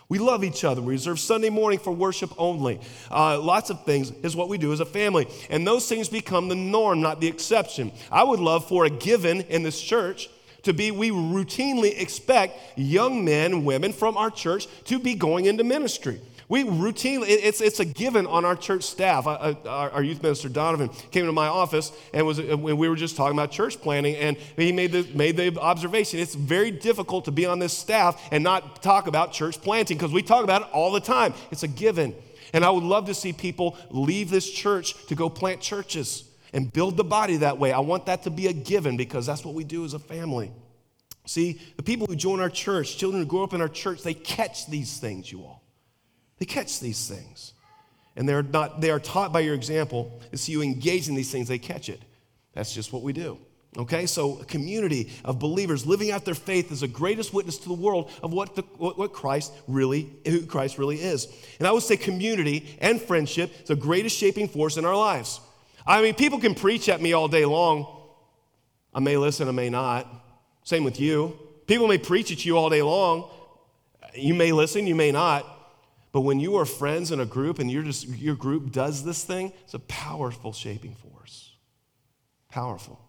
We 0.09 0.17
love 0.17 0.43
each 0.43 0.63
other. 0.63 0.81
We 0.81 0.93
reserve 0.93 1.19
Sunday 1.19 1.49
morning 1.49 1.79
for 1.79 1.91
worship 1.91 2.31
only. 2.37 2.81
Uh, 3.09 3.39
lots 3.39 3.69
of 3.69 3.85
things 3.85 4.11
is 4.23 4.35
what 4.35 4.49
we 4.49 4.57
do 4.57 4.73
as 4.73 4.79
a 4.79 4.85
family. 4.85 5.27
And 5.49 5.65
those 5.65 5.87
things 5.87 6.09
become 6.09 6.49
the 6.49 6.55
norm, 6.55 6.99
not 6.99 7.21
the 7.21 7.27
exception. 7.27 7.91
I 8.11 8.23
would 8.23 8.39
love 8.39 8.67
for 8.67 8.85
a 8.85 8.89
given 8.89 9.41
in 9.41 9.63
this 9.63 9.79
church 9.79 10.29
to 10.63 10.73
be 10.73 10.91
we 10.91 11.09
routinely 11.09 11.99
expect 11.99 12.59
young 12.75 13.25
men 13.25 13.53
and 13.53 13.65
women 13.65 13.93
from 13.93 14.17
our 14.17 14.29
church 14.29 14.67
to 14.85 14.99
be 14.99 15.15
going 15.15 15.45
into 15.45 15.63
ministry. 15.63 16.21
We 16.51 16.65
routinely, 16.65 17.27
it's, 17.29 17.61
it's 17.61 17.79
a 17.79 17.85
given 17.85 18.27
on 18.27 18.43
our 18.43 18.57
church 18.57 18.83
staff. 18.83 19.25
I, 19.25 19.55
our 19.65 20.03
youth 20.03 20.21
minister, 20.21 20.49
Donovan, 20.49 20.89
came 21.09 21.21
into 21.21 21.31
my 21.31 21.47
office 21.47 21.93
and 22.13 22.27
was, 22.27 22.41
when 22.41 22.75
we 22.75 22.89
were 22.89 22.97
just 22.97 23.15
talking 23.15 23.37
about 23.37 23.51
church 23.51 23.79
planting, 23.79 24.17
and 24.17 24.35
he 24.57 24.73
made 24.73 24.91
the, 24.91 25.07
made 25.15 25.37
the 25.37 25.57
observation 25.61 26.19
it's 26.19 26.35
very 26.35 26.69
difficult 26.69 27.23
to 27.23 27.31
be 27.31 27.45
on 27.45 27.59
this 27.59 27.71
staff 27.71 28.21
and 28.31 28.43
not 28.43 28.83
talk 28.83 29.07
about 29.07 29.31
church 29.31 29.61
planting 29.61 29.97
because 29.97 30.11
we 30.11 30.21
talk 30.21 30.43
about 30.43 30.63
it 30.63 30.67
all 30.73 30.91
the 30.91 30.99
time. 30.99 31.33
It's 31.51 31.63
a 31.63 31.69
given. 31.69 32.13
And 32.51 32.65
I 32.65 32.69
would 32.69 32.83
love 32.83 33.05
to 33.05 33.13
see 33.13 33.31
people 33.31 33.77
leave 33.89 34.29
this 34.29 34.51
church 34.51 35.05
to 35.07 35.15
go 35.15 35.29
plant 35.29 35.61
churches 35.61 36.25
and 36.53 36.71
build 36.71 36.97
the 36.97 37.03
body 37.03 37.37
that 37.37 37.57
way. 37.57 37.71
I 37.71 37.79
want 37.79 38.05
that 38.07 38.23
to 38.23 38.29
be 38.29 38.47
a 38.47 38.53
given 38.53 38.97
because 38.97 39.25
that's 39.25 39.45
what 39.45 39.55
we 39.55 39.63
do 39.63 39.85
as 39.85 39.93
a 39.93 39.99
family. 39.99 40.51
See, 41.25 41.61
the 41.77 41.83
people 41.83 42.07
who 42.07 42.15
join 42.15 42.39
our 42.39 42.49
church, 42.49 42.97
children 42.97 43.23
who 43.23 43.27
grow 43.27 43.43
up 43.43 43.53
in 43.53 43.61
our 43.61 43.69
church, 43.69 44.01
they 44.01 44.13
catch 44.13 44.67
these 44.67 44.97
things, 44.97 45.31
you 45.31 45.41
all. 45.41 45.63
They 46.39 46.45
catch 46.45 46.79
these 46.79 47.07
things. 47.07 47.53
And 48.15 48.27
they're 48.27 48.43
not, 48.43 48.81
they 48.81 48.89
are 48.89 48.99
taught 48.99 49.31
by 49.31 49.41
your 49.41 49.53
example. 49.53 50.19
And 50.31 50.39
so 50.39 50.51
you 50.51 50.61
engage 50.61 51.07
in 51.07 51.15
these 51.15 51.31
things, 51.31 51.47
they 51.47 51.59
catch 51.59 51.87
it. 51.87 52.01
That's 52.53 52.73
just 52.73 52.91
what 52.91 53.03
we 53.03 53.13
do. 53.13 53.37
Okay, 53.77 54.05
so 54.05 54.39
a 54.39 54.45
community 54.45 55.13
of 55.23 55.39
believers 55.39 55.85
living 55.85 56.11
out 56.11 56.25
their 56.25 56.35
faith 56.35 56.73
is 56.73 56.81
the 56.81 56.89
greatest 56.89 57.33
witness 57.33 57.57
to 57.59 57.69
the 57.69 57.73
world 57.73 58.11
of 58.21 58.33
what, 58.33 58.53
the, 58.55 58.63
what, 58.77 59.13
Christ 59.13 59.53
really, 59.65 60.09
who 60.27 60.45
Christ 60.45 60.77
really 60.77 60.97
is. 60.97 61.29
And 61.57 61.65
I 61.65 61.71
would 61.71 61.83
say 61.83 61.95
community 61.95 62.77
and 62.81 63.01
friendship 63.01 63.49
is 63.61 63.69
the 63.69 63.77
greatest 63.77 64.17
shaping 64.17 64.49
force 64.49 64.75
in 64.75 64.83
our 64.83 64.95
lives. 64.95 65.39
I 65.85 66.01
mean, 66.01 66.13
people 66.13 66.39
can 66.39 66.55
preach 66.55 66.89
at 66.89 67.01
me 67.01 67.13
all 67.13 67.27
day 67.27 67.45
long. 67.45 67.85
I 68.93 68.99
may 68.99 69.17
listen, 69.17 69.47
I 69.47 69.51
may 69.51 69.69
not. 69.69 70.07
Same 70.63 70.83
with 70.83 70.99
you. 70.99 71.37
People 71.67 71.87
may 71.87 71.97
preach 71.97 72.31
at 72.31 72.45
you 72.45 72.57
all 72.57 72.69
day 72.69 72.81
long. 72.81 73.29
You 74.13 74.33
may 74.33 74.51
listen, 74.51 74.85
you 74.85 74.95
may 74.95 75.11
not. 75.11 75.45
But 76.11 76.21
when 76.21 76.39
you 76.39 76.57
are 76.57 76.65
friends 76.65 77.11
in 77.11 77.19
a 77.19 77.25
group 77.25 77.59
and 77.59 77.71
you're 77.71 77.83
just, 77.83 78.07
your 78.07 78.35
group 78.35 78.71
does 78.71 79.03
this 79.03 79.23
thing, 79.23 79.53
it's 79.63 79.73
a 79.73 79.79
powerful 79.79 80.51
shaping 80.51 80.93
force. 80.95 81.55
Powerful. 82.49 82.99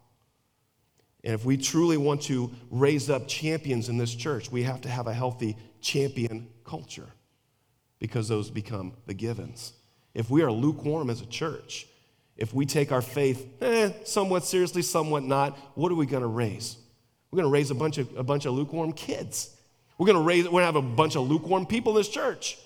And 1.23 1.33
if 1.33 1.45
we 1.45 1.57
truly 1.57 1.97
want 1.97 2.21
to 2.23 2.51
raise 2.69 3.09
up 3.09 3.27
champions 3.27 3.89
in 3.89 3.97
this 3.97 4.13
church, 4.13 4.51
we 4.51 4.63
have 4.63 4.81
to 4.81 4.89
have 4.89 5.07
a 5.07 5.13
healthy 5.13 5.57
champion 5.81 6.47
culture 6.63 7.07
because 7.99 8.27
those 8.27 8.49
become 8.49 8.93
the 9.05 9.13
givens. 9.13 9.73
If 10.13 10.29
we 10.29 10.41
are 10.41 10.51
lukewarm 10.51 11.09
as 11.09 11.21
a 11.21 11.25
church, 11.25 11.87
if 12.37 12.53
we 12.53 12.65
take 12.65 12.91
our 12.91 13.01
faith 13.01 13.61
eh, 13.61 13.91
somewhat 14.05 14.43
seriously, 14.43 14.81
somewhat 14.81 15.23
not, 15.23 15.57
what 15.75 15.91
are 15.91 15.95
we 15.95 16.05
going 16.05 16.23
to 16.23 16.27
raise? 16.27 16.77
We're 17.31 17.37
going 17.37 17.49
to 17.49 17.53
raise 17.53 17.71
a 17.71 17.75
bunch 17.75 17.97
of, 17.97 18.15
a 18.17 18.23
bunch 18.23 18.45
of 18.45 18.53
lukewarm 18.53 18.93
kids. 18.93 19.55
We're 19.97 20.07
going 20.07 20.17
to 20.17 20.23
raise, 20.23 20.45
we're 20.45 20.51
going 20.51 20.61
to 20.61 20.65
have 20.67 20.75
a 20.75 20.81
bunch 20.81 21.15
of 21.15 21.29
lukewarm 21.29 21.65
people 21.65 21.93
in 21.93 21.97
this 21.97 22.09
church. 22.09 22.57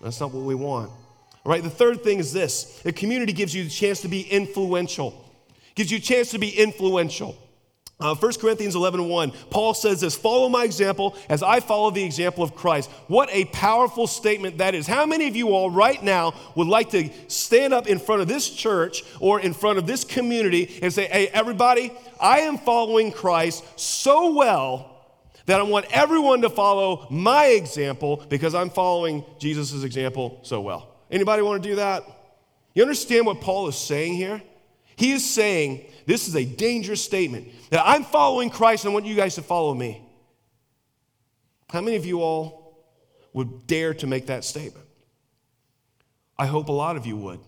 That's 0.00 0.20
not 0.20 0.32
what 0.32 0.44
we 0.44 0.54
want. 0.54 0.90
All 1.44 1.52
right, 1.52 1.62
the 1.62 1.70
third 1.70 2.02
thing 2.02 2.18
is 2.18 2.32
this 2.32 2.82
a 2.84 2.92
community 2.92 3.32
gives 3.32 3.54
you 3.54 3.64
the 3.64 3.70
chance 3.70 4.00
to 4.02 4.08
be 4.08 4.22
influential, 4.22 5.24
gives 5.74 5.90
you 5.90 5.98
a 5.98 6.00
chance 6.00 6.30
to 6.30 6.38
be 6.38 6.50
influential. 6.50 7.36
Uh, 8.00 8.14
1 8.14 8.32
Corinthians 8.40 8.74
11 8.74 9.08
1, 9.08 9.32
Paul 9.50 9.74
says 9.74 10.00
this 10.00 10.16
Follow 10.16 10.48
my 10.48 10.64
example 10.64 11.16
as 11.28 11.42
I 11.42 11.60
follow 11.60 11.90
the 11.90 12.02
example 12.02 12.42
of 12.42 12.54
Christ. 12.54 12.90
What 13.08 13.28
a 13.30 13.44
powerful 13.46 14.06
statement 14.06 14.58
that 14.58 14.74
is. 14.74 14.86
How 14.86 15.04
many 15.04 15.28
of 15.28 15.36
you 15.36 15.50
all 15.50 15.70
right 15.70 16.02
now 16.02 16.34
would 16.54 16.66
like 16.66 16.90
to 16.90 17.10
stand 17.28 17.74
up 17.74 17.86
in 17.86 17.98
front 17.98 18.22
of 18.22 18.28
this 18.28 18.48
church 18.48 19.04
or 19.20 19.40
in 19.40 19.52
front 19.52 19.78
of 19.78 19.86
this 19.86 20.04
community 20.04 20.78
and 20.82 20.92
say, 20.92 21.06
Hey, 21.06 21.28
everybody, 21.28 21.92
I 22.20 22.40
am 22.40 22.56
following 22.56 23.12
Christ 23.12 23.64
so 23.78 24.32
well 24.32 24.90
that 25.46 25.60
I 25.60 25.64
want 25.64 25.86
everyone 25.90 26.42
to 26.42 26.50
follow 26.50 27.06
my 27.10 27.46
example 27.46 28.24
because 28.28 28.54
I'm 28.54 28.70
following 28.70 29.24
Jesus' 29.38 29.84
example 29.84 30.38
so 30.42 30.60
well? 30.60 30.94
Anybody 31.10 31.42
want 31.42 31.62
to 31.62 31.68
do 31.68 31.76
that? 31.76 32.04
You 32.72 32.82
understand 32.82 33.26
what 33.26 33.40
Paul 33.40 33.68
is 33.68 33.76
saying 33.76 34.14
here? 34.14 34.40
He 34.96 35.12
is 35.12 35.28
saying, 35.28 35.86
this 36.10 36.26
is 36.26 36.34
a 36.34 36.44
dangerous 36.44 37.02
statement 37.04 37.48
that 37.70 37.82
I'm 37.86 38.02
following 38.02 38.50
Christ 38.50 38.84
and 38.84 38.90
I 38.90 38.94
want 38.94 39.06
you 39.06 39.14
guys 39.14 39.36
to 39.36 39.42
follow 39.42 39.72
me. 39.72 40.02
How 41.68 41.80
many 41.80 41.96
of 41.96 42.04
you 42.04 42.20
all 42.20 42.84
would 43.32 43.66
dare 43.68 43.94
to 43.94 44.06
make 44.08 44.26
that 44.26 44.44
statement? 44.44 44.86
I 46.36 46.46
hope 46.46 46.68
a 46.68 46.72
lot 46.72 46.96
of 46.96 47.06
you 47.06 47.16
would. 47.16 47.38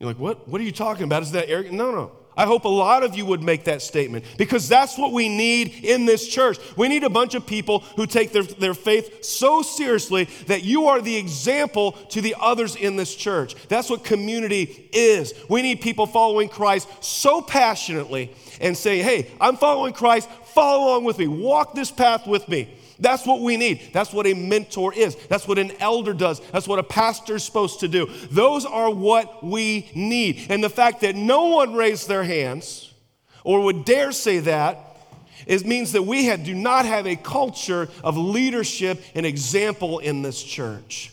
You're 0.00 0.08
like, 0.08 0.18
what? 0.18 0.48
What 0.48 0.60
are 0.60 0.64
you 0.64 0.72
talking 0.72 1.04
about? 1.04 1.22
Is 1.22 1.32
that 1.32 1.48
arrogant? 1.48 1.74
No, 1.74 1.92
no. 1.92 2.12
I 2.36 2.44
hope 2.44 2.64
a 2.64 2.68
lot 2.68 3.02
of 3.02 3.16
you 3.16 3.24
would 3.26 3.42
make 3.42 3.64
that 3.64 3.80
statement 3.80 4.24
because 4.36 4.68
that's 4.68 4.98
what 4.98 5.12
we 5.12 5.28
need 5.28 5.84
in 5.84 6.04
this 6.04 6.28
church. 6.28 6.58
We 6.76 6.88
need 6.88 7.02
a 7.02 7.10
bunch 7.10 7.34
of 7.34 7.46
people 7.46 7.80
who 7.96 8.06
take 8.06 8.32
their, 8.32 8.42
their 8.42 8.74
faith 8.74 9.24
so 9.24 9.62
seriously 9.62 10.24
that 10.46 10.62
you 10.62 10.86
are 10.88 11.00
the 11.00 11.16
example 11.16 11.92
to 11.92 12.20
the 12.20 12.34
others 12.38 12.76
in 12.76 12.96
this 12.96 13.14
church. 13.14 13.54
That's 13.68 13.88
what 13.88 14.04
community 14.04 14.88
is. 14.92 15.32
We 15.48 15.62
need 15.62 15.80
people 15.80 16.06
following 16.06 16.48
Christ 16.48 16.88
so 17.02 17.40
passionately 17.40 18.32
and 18.60 18.76
say, 18.76 18.98
hey, 18.98 19.30
I'm 19.40 19.56
following 19.56 19.94
Christ, 19.94 20.28
follow 20.46 20.88
along 20.88 21.04
with 21.04 21.18
me, 21.18 21.28
walk 21.28 21.74
this 21.74 21.90
path 21.90 22.26
with 22.26 22.48
me. 22.48 22.68
That's 22.98 23.26
what 23.26 23.40
we 23.40 23.56
need. 23.56 23.90
That's 23.92 24.12
what 24.12 24.26
a 24.26 24.34
mentor 24.34 24.92
is. 24.94 25.16
That's 25.28 25.46
what 25.46 25.58
an 25.58 25.72
elder 25.80 26.14
does. 26.14 26.40
That's 26.50 26.66
what 26.66 26.78
a 26.78 26.82
pastor 26.82 27.36
is 27.36 27.44
supposed 27.44 27.80
to 27.80 27.88
do. 27.88 28.06
Those 28.30 28.64
are 28.64 28.90
what 28.90 29.44
we 29.44 29.90
need. 29.94 30.46
And 30.48 30.62
the 30.64 30.70
fact 30.70 31.02
that 31.02 31.14
no 31.14 31.44
one 31.46 31.74
raised 31.74 32.08
their 32.08 32.24
hands 32.24 32.92
or 33.44 33.62
would 33.64 33.84
dare 33.84 34.12
say 34.12 34.38
that 34.40 34.86
it 35.46 35.64
means 35.64 35.92
that 35.92 36.02
we 36.02 36.26
have, 36.26 36.44
do 36.44 36.54
not 36.54 36.86
have 36.86 37.06
a 37.06 37.16
culture 37.16 37.88
of 38.02 38.16
leadership 38.16 39.02
and 39.14 39.24
example 39.24 40.00
in 40.00 40.22
this 40.22 40.42
church. 40.42 41.12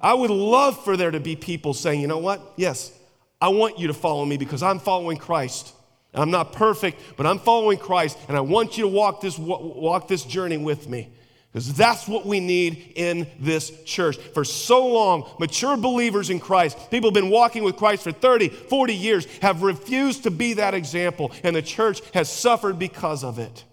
I 0.00 0.14
would 0.14 0.30
love 0.30 0.82
for 0.84 0.96
there 0.96 1.10
to 1.10 1.20
be 1.20 1.36
people 1.36 1.74
saying, 1.74 2.00
you 2.00 2.06
know 2.06 2.18
what? 2.18 2.40
Yes, 2.56 2.92
I 3.40 3.48
want 3.48 3.78
you 3.78 3.88
to 3.88 3.94
follow 3.94 4.24
me 4.24 4.36
because 4.36 4.62
I'm 4.62 4.78
following 4.78 5.18
Christ. 5.18 5.74
I'm 6.14 6.30
not 6.30 6.52
perfect, 6.52 7.00
but 7.16 7.26
I'm 7.26 7.38
following 7.38 7.78
Christ, 7.78 8.18
and 8.28 8.36
I 8.36 8.40
want 8.40 8.78
you 8.78 8.84
to 8.84 8.88
walk 8.88 9.20
this, 9.20 9.38
walk 9.38 10.08
this 10.08 10.24
journey 10.24 10.56
with 10.56 10.88
me. 10.88 11.10
Because 11.52 11.72
that's 11.72 12.06
what 12.06 12.26
we 12.26 12.40
need 12.40 12.92
in 12.94 13.26
this 13.40 13.72
church. 13.84 14.18
For 14.18 14.44
so 14.44 14.86
long, 14.86 15.30
mature 15.38 15.76
believers 15.76 16.28
in 16.28 16.40
Christ, 16.40 16.90
people 16.90 17.08
have 17.08 17.14
been 17.14 17.30
walking 17.30 17.64
with 17.64 17.76
Christ 17.76 18.04
for 18.04 18.12
30, 18.12 18.48
40 18.48 18.94
years, 18.94 19.26
have 19.40 19.62
refused 19.62 20.24
to 20.24 20.30
be 20.30 20.54
that 20.54 20.74
example, 20.74 21.32
and 21.42 21.56
the 21.56 21.62
church 21.62 22.02
has 22.12 22.30
suffered 22.30 22.78
because 22.78 23.24
of 23.24 23.38
it. 23.38 23.64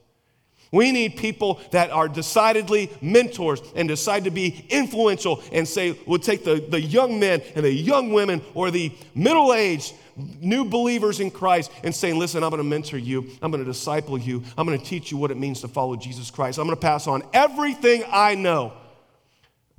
We 0.72 0.92
need 0.92 1.18
people 1.18 1.62
that 1.72 1.92
are 1.92 2.08
decidedly 2.08 2.92
mentors 3.02 3.62
and 3.76 3.88
decide 3.88 4.26
to 4.26 4.32
be 4.32 4.66
influential 4.70 5.42
and 5.52 5.68
say, 5.68 5.98
we'll 6.06 6.20
take 6.20 6.44
the, 6.44 6.56
the 6.56 6.82
young 6.82 7.20
men 7.20 7.42
and 7.56 7.64
the 7.64 7.72
young 7.72 8.12
women 8.12 8.42
or 8.54 8.72
the 8.72 8.92
middle 9.14 9.54
aged 9.54 9.94
new 10.18 10.66
believers 10.66 11.20
in 11.20 11.30
Christ 11.30 11.72
and 11.84 11.94
saying, 11.94 12.18
Listen, 12.18 12.44
I'm 12.44 12.50
going 12.50 12.62
to 12.62 12.68
mentor 12.68 12.98
you. 12.98 13.30
I'm 13.42 13.52
going 13.52 13.64
to 13.64 13.70
disciple 13.70 14.18
you. 14.18 14.44
I'm 14.58 14.66
going 14.66 14.80
to 14.80 14.86
teach 14.86 15.12
you 15.12 15.18
what 15.18 15.32
it 15.32 15.38
means 15.38 15.62
to 15.62 15.68
follow 15.68 15.96
Jesus 15.96 16.32
Christ. 16.32 16.58
I'm 16.58 16.66
going 16.66 16.78
to 16.78 16.82
pass 16.82 17.08
on 17.08 17.24
everything 17.34 18.04
I 18.10 18.36
know 18.36 18.74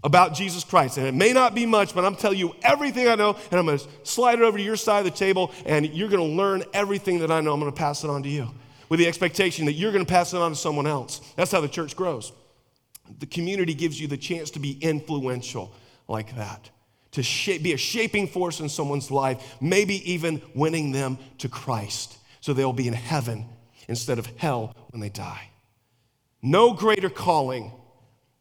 about 0.05 0.35
Jesus 0.35 0.63
Christ. 0.63 0.99
And 0.99 1.07
it 1.07 1.15
may 1.15 1.33
not 1.33 1.55
be 1.55 1.67
much, 1.67 1.95
but 1.95 2.05
I'm 2.05 2.17
telling 2.17 2.39
you 2.39 2.55
everything 2.63 3.09
I 3.09 3.15
know, 3.15 3.37
and 3.51 3.59
I'm 3.59 3.67
going 3.67 3.79
to 3.79 3.89
slide 4.05 4.39
it 4.39 4.43
over 4.43 4.59
to 4.59 4.63
your 4.63 4.77
side 4.77 5.01
of 5.01 5.05
the 5.05 5.19
table, 5.19 5.53
and 5.65 5.87
you're 5.87 6.09
going 6.09 6.31
to 6.31 6.37
learn 6.37 6.65
everything 6.73 7.21
that 7.21 7.31
I 7.31 7.41
know. 7.41 7.53
I'm 7.53 7.61
going 7.61 7.73
to 7.73 7.77
pass 7.77 8.05
it 8.05 8.11
on 8.11 8.23
to 8.23 8.29
you 8.29 8.49
with 8.89 9.01
the 9.01 9.07
expectation 9.07 9.67
that 9.67 9.73
you're 9.73 9.93
going 9.93 10.05
to 10.05 10.11
pass 10.11 10.33
it 10.33 10.41
on 10.41 10.53
to 10.53 10.57
someone 10.57 10.87
else. 10.87 11.21
That's 11.37 11.53
how 11.53 11.61
the 11.61 11.69
church 11.69 11.97
grows. 11.97 12.33
The 13.19 13.27
community 13.27 13.75
gives 13.75 14.01
you 14.01 14.09
the 14.09 14.17
chance 14.17 14.51
to 14.53 14.59
be 14.59 14.79
influential 14.81 15.73
like 16.09 16.37
that 16.37 16.71
to 17.17 17.23
shape, 17.23 17.63
be 17.63 17.73
a 17.73 17.79
shaping 17.79 18.29
force 18.29 18.61
in 18.61 18.69
someone's 18.69 19.11
life, 19.11 19.57
maybe 19.59 20.13
even 20.13 20.43
winning 20.55 20.93
them 20.93 21.17
to 21.39 21.49
Christ 21.49 22.19
so 22.43 22.53
they'll 22.53 22.75
be 22.75 22.87
in 22.87 22.95
heaven 22.95 23.47
instead 23.89 24.19
of 24.19 24.27
hell 24.37 24.77
when 24.91 25.01
they 25.01 25.09
die. 25.09 25.49
No 26.43 26.75
greater 26.75 27.09
calling 27.09 27.73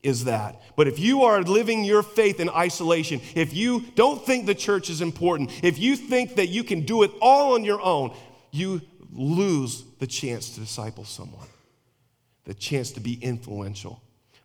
is 0.03 0.25
that. 0.25 0.61
But 0.75 0.89
if 0.89 0.99
you 0.99 1.23
are 1.23 1.41
living 1.41 1.85
your 1.85 2.03
faith 2.03 2.41
in 2.41 2.49
isolation, 2.49 3.21
if 3.33 3.53
you 3.53 3.85
don't 3.95 4.23
think 4.23 4.45
the 4.45 4.53
church 4.53 4.89
is 4.89 4.99
important, 4.99 5.51
if 5.63 5.79
you 5.79 5.95
think 5.95 6.35
that 6.35 6.47
you 6.47 6.65
can 6.65 6.81
do 6.81 7.03
it 7.03 7.11
all 7.21 7.53
on 7.53 7.63
your 7.63 7.81
own, 7.81 8.13
you 8.51 8.81
lose 9.13 9.83
the 9.99 10.07
chance 10.07 10.51
to 10.51 10.59
disciple 10.59 11.05
someone, 11.05 11.47
the 12.45 12.53
chance 12.53 12.91
to 12.91 12.99
be 12.99 13.13
influential. 13.21 14.01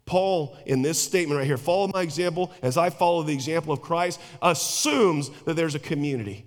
Paul, 0.06 0.56
in 0.66 0.82
this 0.82 1.00
statement 1.00 1.38
right 1.38 1.46
here, 1.46 1.56
follow 1.56 1.88
my 1.88 2.02
example 2.02 2.52
as 2.62 2.76
I 2.76 2.90
follow 2.90 3.22
the 3.22 3.32
example 3.32 3.72
of 3.72 3.80
Christ, 3.80 4.20
assumes 4.42 5.30
that 5.44 5.54
there's 5.54 5.74
a 5.74 5.78
community. 5.78 6.46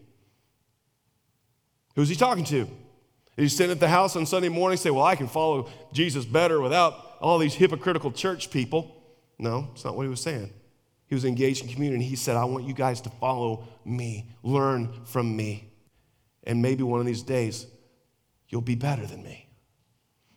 Who's 1.95 2.09
he 2.09 2.15
talking 2.15 2.43
to? 2.45 2.67
He's 3.35 3.55
sitting 3.55 3.71
at 3.71 3.79
the 3.79 3.87
house 3.87 4.15
on 4.15 4.25
Sunday 4.25 4.49
morning 4.49 4.77
say, 4.77 4.89
Well, 4.89 5.05
I 5.05 5.15
can 5.15 5.27
follow 5.27 5.69
Jesus 5.91 6.25
better 6.25 6.61
without 6.61 7.17
all 7.19 7.39
these 7.39 7.55
hypocritical 7.55 8.11
church 8.11 8.51
people. 8.51 9.01
No, 9.39 9.69
it's 9.73 9.85
not 9.85 9.95
what 9.95 10.03
he 10.03 10.09
was 10.09 10.21
saying. 10.21 10.51
He 11.07 11.15
was 11.15 11.25
engaged 11.25 11.63
in 11.63 11.69
community. 11.69 12.03
He 12.03 12.15
said, 12.15 12.35
I 12.35 12.45
want 12.45 12.65
you 12.65 12.73
guys 12.73 13.01
to 13.01 13.09
follow 13.09 13.67
me, 13.85 14.29
learn 14.43 15.05
from 15.05 15.35
me. 15.35 15.71
And 16.43 16.61
maybe 16.61 16.83
one 16.83 16.99
of 16.99 17.05
these 17.05 17.23
days, 17.23 17.67
you'll 18.53 18.61
be 18.61 18.75
better 18.75 19.03
than 19.07 19.23
me. 19.23 19.49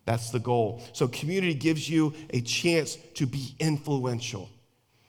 That's 0.06 0.30
the 0.30 0.38
goal. 0.38 0.82
So, 0.94 1.06
community 1.06 1.52
gives 1.52 1.86
you 1.86 2.14
a 2.30 2.40
chance 2.40 2.96
to 3.16 3.26
be 3.26 3.54
influential. 3.60 4.48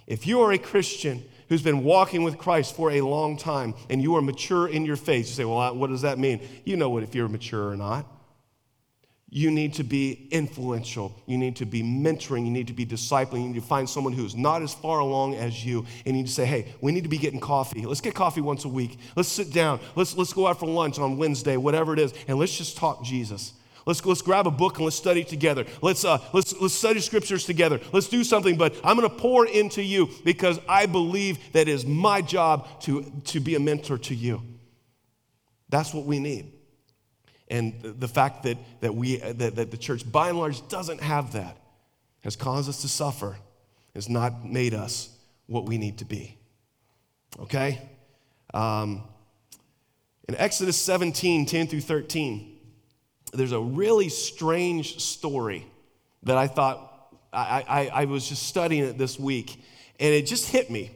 If 0.08 0.28
you 0.28 0.42
are 0.42 0.52
a 0.52 0.58
Christian 0.58 1.24
who's 1.48 1.62
been 1.62 1.86
walking 1.86 2.24
with 2.24 2.38
Christ 2.38 2.76
for 2.76 2.92
a 2.92 3.00
long 3.00 3.38
time 3.38 3.76
and 3.90 4.02
you 4.02 4.18
are 4.18 4.22
mature 4.22 4.68
in 4.68 4.86
your 4.86 4.98
faith, 4.98 5.28
you 5.28 5.34
say, 5.34 5.46
Well, 5.46 5.74
what 5.74 5.90
does 5.90 6.02
that 6.02 6.20
mean? 6.20 6.46
You 6.66 6.76
know 6.76 6.90
what 6.90 7.04
if 7.04 7.16
you're 7.16 7.30
mature 7.30 7.70
or 7.70 7.78
not. 7.78 8.06
You 9.30 9.52
need 9.52 9.74
to 9.74 9.84
be 9.84 10.30
influential. 10.32 11.22
You 11.26 11.38
need 11.38 11.58
to 11.58 11.66
be 11.66 11.84
mentoring. 11.84 12.46
You 12.46 12.52
need 12.52 12.68
to 12.68 12.74
be 12.74 12.86
discipling. 12.86 13.42
You 13.42 13.50
need 13.50 13.56
to 13.56 13.62
find 13.62 13.90
someone 13.90 14.14
who's 14.14 14.36
not 14.36 14.62
as 14.62 14.74
far 14.74 15.00
along 15.00 15.36
as 15.36 15.66
you. 15.66 15.80
And 16.06 16.16
you 16.16 16.24
need 16.24 16.28
to 16.28 16.34
say, 16.34 16.46
hey, 16.46 16.74
we 16.80 16.94
need 16.94 17.04
to 17.04 17.10
be 17.10 17.18
getting 17.18 17.42
coffee. 17.42 17.86
Let's 17.86 18.00
get 18.00 18.16
coffee 18.16 18.40
once 18.40 18.64
a 18.64 18.70
week. 18.70 18.98
Let's 19.18 19.28
sit 19.28 19.52
down. 19.52 19.82
Let's, 19.98 20.16
let's 20.16 20.32
go 20.32 20.48
out 20.48 20.60
for 20.60 20.68
lunch 20.68 20.98
on 20.98 21.18
Wednesday, 21.18 21.58
whatever 21.58 21.92
it 21.92 22.00
is, 22.00 22.14
and 22.30 22.40
let's 22.40 22.58
just 22.58 22.78
talk 22.78 23.04
Jesus. 23.04 23.54
Let's, 23.86 24.06
let's 24.06 24.22
grab 24.22 24.48
a 24.48 24.52
book 24.52 24.78
and 24.78 24.86
let's 24.86 24.96
study 24.96 25.26
together. 25.26 25.66
Let's, 25.82 26.06
uh, 26.06 26.20
let's, 26.34 26.54
let's 26.60 26.74
study 26.74 27.02
scriptures 27.02 27.46
together. 27.46 27.82
Let's 27.92 28.08
do 28.08 28.24
something, 28.24 28.58
but 28.58 28.76
I'm 28.84 28.98
going 28.98 29.10
to 29.10 29.16
pour 29.16 29.46
into 29.46 29.84
you 29.84 30.10
because 30.24 30.60
I 30.70 30.86
believe 30.86 31.40
that 31.52 31.68
is 31.68 31.86
my 31.86 32.22
job 32.22 32.68
to, 32.82 33.04
to 33.26 33.40
be 33.40 33.56
a 33.56 33.60
mentor 33.60 33.98
to 33.98 34.16
you. 34.16 34.42
That's 35.70 35.94
what 35.94 36.06
we 36.06 36.20
need. 36.20 36.54
And 37.50 37.82
the 37.82 38.08
fact 38.08 38.44
that, 38.44 38.58
that, 38.82 38.94
we, 38.94 39.18
that, 39.18 39.56
that 39.56 39.72
the 39.72 39.78
church, 39.78 40.10
by 40.10 40.30
and 40.30 40.38
large, 40.38 40.68
doesn't 40.68 41.02
have 41.02 41.34
that 41.34 41.58
has 42.24 42.36
caused 42.36 42.68
us 42.68 42.82
to 42.82 42.90
suffer, 42.90 43.38
has 43.96 44.10
not 44.10 44.46
made 44.46 44.74
us 44.74 45.10
what 45.46 45.66
we 45.66 45.78
need 45.78 46.00
to 46.00 46.06
be. 46.06 46.38
Okay? 47.40 47.80
Um, 48.54 49.04
in 50.28 50.36
Exodus 50.36 50.76
17 50.78 51.46
10 51.46 51.68
through 51.68 51.82
13, 51.82 52.58
there's 53.34 53.54
a 53.54 53.60
really 53.60 54.10
strange 54.10 55.00
story 55.00 55.66
that 56.24 56.38
I 56.38 56.48
thought, 56.48 57.14
I, 57.32 57.64
I, 57.68 58.02
I 58.02 58.06
was 58.06 58.28
just 58.28 58.44
studying 58.44 58.84
it 58.84 58.98
this 58.98 59.20
week, 59.20 59.64
and 60.00 60.14
it 60.14 60.26
just 60.26 60.50
hit 60.50 60.70
me. 60.70 60.92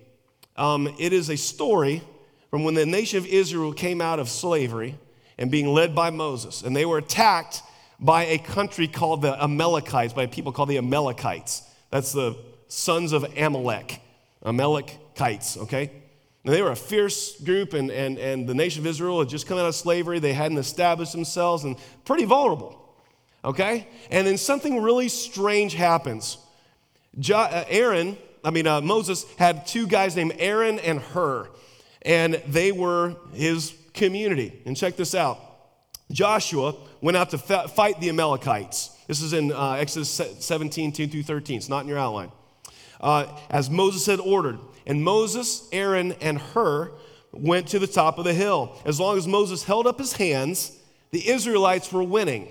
Um, 0.57 0.93
it 0.99 1.13
is 1.13 1.29
a 1.29 1.37
story 1.37 2.01
from 2.49 2.63
when 2.63 2.73
the 2.73 2.85
nation 2.85 3.19
of 3.19 3.25
Israel 3.25 3.73
came 3.73 4.01
out 4.01 4.19
of 4.19 4.27
slavery 4.27 4.97
and 5.41 5.49
being 5.49 5.67
led 5.73 5.95
by 5.95 6.11
Moses, 6.11 6.61
and 6.61 6.75
they 6.75 6.85
were 6.85 6.99
attacked 6.99 7.63
by 7.99 8.25
a 8.25 8.37
country 8.37 8.87
called 8.87 9.23
the 9.23 9.43
Amalekites, 9.43 10.13
by 10.13 10.27
people 10.27 10.51
called 10.51 10.69
the 10.69 10.77
Amalekites. 10.77 11.63
That's 11.89 12.11
the 12.11 12.37
sons 12.67 13.11
of 13.11 13.25
Amalek, 13.35 14.01
Amalekites, 14.45 15.57
okay? 15.57 15.91
And 16.45 16.53
they 16.53 16.61
were 16.61 16.69
a 16.69 16.75
fierce 16.75 17.41
group, 17.41 17.73
and, 17.73 17.89
and, 17.89 18.19
and 18.19 18.47
the 18.47 18.53
nation 18.53 18.83
of 18.83 18.87
Israel 18.87 19.17
had 19.17 19.29
just 19.29 19.47
come 19.47 19.57
out 19.57 19.65
of 19.65 19.73
slavery. 19.73 20.19
They 20.19 20.33
hadn't 20.33 20.59
established 20.59 21.11
themselves 21.11 21.63
and 21.63 21.75
pretty 22.05 22.25
vulnerable, 22.25 22.79
okay? 23.43 23.87
And 24.11 24.27
then 24.27 24.37
something 24.37 24.79
really 24.79 25.09
strange 25.09 25.73
happens. 25.73 26.37
Uh, 27.33 27.63
Aaron, 27.67 28.15
I 28.43 28.51
mean, 28.51 28.67
uh, 28.67 28.79
Moses 28.81 29.25
had 29.39 29.65
two 29.65 29.87
guys 29.87 30.15
named 30.15 30.35
Aaron 30.37 30.77
and 30.77 30.99
Hur, 30.99 31.49
and 32.03 32.35
they 32.47 32.71
were 32.71 33.15
his 33.33 33.73
community. 33.93 34.61
And 34.65 34.75
check 34.75 34.95
this 34.95 35.15
out 35.15 35.39
Joshua 36.11 36.75
went 37.01 37.17
out 37.17 37.29
to 37.31 37.37
fight 37.37 37.99
the 37.99 38.09
Amalekites. 38.09 38.89
This 39.07 39.21
is 39.21 39.33
in 39.33 39.51
uh, 39.51 39.73
Exodus 39.73 40.09
17, 40.09 40.91
2 40.91 41.07
through 41.07 41.23
13. 41.23 41.57
It's 41.57 41.69
not 41.69 41.83
in 41.83 41.89
your 41.89 41.97
outline. 41.97 42.31
Uh, 42.99 43.25
as 43.49 43.69
Moses 43.69 44.05
had 44.05 44.19
ordered. 44.19 44.59
And 44.85 45.03
Moses, 45.03 45.67
Aaron, 45.71 46.13
and 46.21 46.39
Hur 46.39 46.91
went 47.31 47.67
to 47.69 47.79
the 47.79 47.87
top 47.87 48.17
of 48.17 48.25
the 48.25 48.33
hill. 48.33 48.77
As 48.85 48.99
long 48.99 49.17
as 49.17 49.27
Moses 49.27 49.63
held 49.63 49.87
up 49.87 49.99
his 49.99 50.13
hands, 50.13 50.77
the 51.11 51.27
Israelites 51.27 51.91
were 51.91 52.03
winning. 52.03 52.49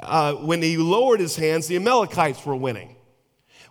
Uh, 0.00 0.34
when 0.34 0.62
he 0.62 0.76
lowered 0.76 1.20
his 1.20 1.36
hands, 1.36 1.66
the 1.66 1.76
Amalekites 1.76 2.44
were 2.44 2.56
winning. 2.56 2.95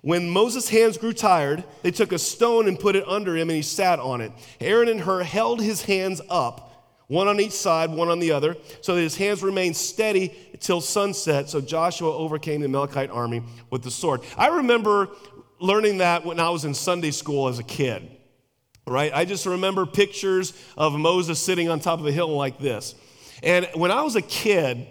When 0.06 0.30
Moses' 0.30 0.70
hands 0.70 1.00
grew 1.00 1.13
tired, 1.13 1.63
they 1.82 1.89
took 1.89 2.12
a 2.12 2.20
stone 2.20 2.68
and 2.68 2.80
put 2.80 2.96
it 2.96 3.08
under 3.08 3.36
him, 3.36 3.50
and 3.50 3.56
he 3.56 3.63
sat 3.63 3.98
on 3.98 4.22
it. 4.22 4.32
Aaron 4.62 4.88
and 4.88 5.02
Hur 5.02 5.24
held 5.24 5.60
his 5.60 5.82
hands 5.82 6.22
up 6.30 6.94
one 7.08 7.28
on 7.28 7.39
each 7.39 7.54
side, 7.54 7.89
one 7.89 8.10
on 8.10 8.20
the 8.20 8.32
other, 8.32 8.56
so 8.82 8.94
that 8.94 9.02
his 9.02 9.18
hands 9.18 9.41
remained 9.41 9.76
steady 9.76 10.32
till 10.60 10.80
sunset. 10.80 11.50
So 11.50 11.60
Joshua 11.60 12.15
overcame 12.15 12.62
the 12.62 12.68
Amalekite 12.68 13.10
army 13.10 13.41
with 13.72 13.82
the 13.82 13.89
sword. 13.89 14.22
I 14.38 14.50
remember 14.50 15.10
learning 15.60 15.98
that 15.98 16.24
when 16.24 16.39
I 16.39 16.52
was 16.52 16.65
in 16.65 16.76
Sunday 16.76 17.10
school 17.10 17.48
as 17.48 17.58
a 17.58 17.63
kid, 17.63 18.08
right? 18.86 19.12
I 19.12 19.26
just 19.26 19.48
remember 19.48 19.88
pictures 19.88 20.54
of 20.78 20.94
Moses 20.94 21.41
sitting 21.41 21.68
on 21.68 21.80
top 21.80 22.00
of 22.00 22.06
a 22.06 22.12
hill 22.12 22.30
like 22.30 22.60
this. 22.60 22.94
And 23.41 23.68
when 23.74 23.89
I 23.89 24.04
was 24.04 24.15
a 24.15 24.22
kid, 24.22 24.86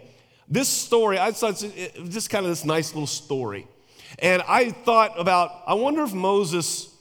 this 0.49 0.67
story, 0.67 1.17
I 1.17 1.31
thought 1.31 1.65
just 2.09 2.29
kind 2.29 2.45
of 2.45 2.51
this 2.51 2.65
nice 2.65 2.93
little 2.93 3.07
story. 3.07 3.65
And 4.19 4.41
I 4.47 4.71
thought 4.71 5.19
about, 5.19 5.51
I 5.67 5.73
wonder 5.73 6.03
if 6.03 6.13
Moses 6.13 6.95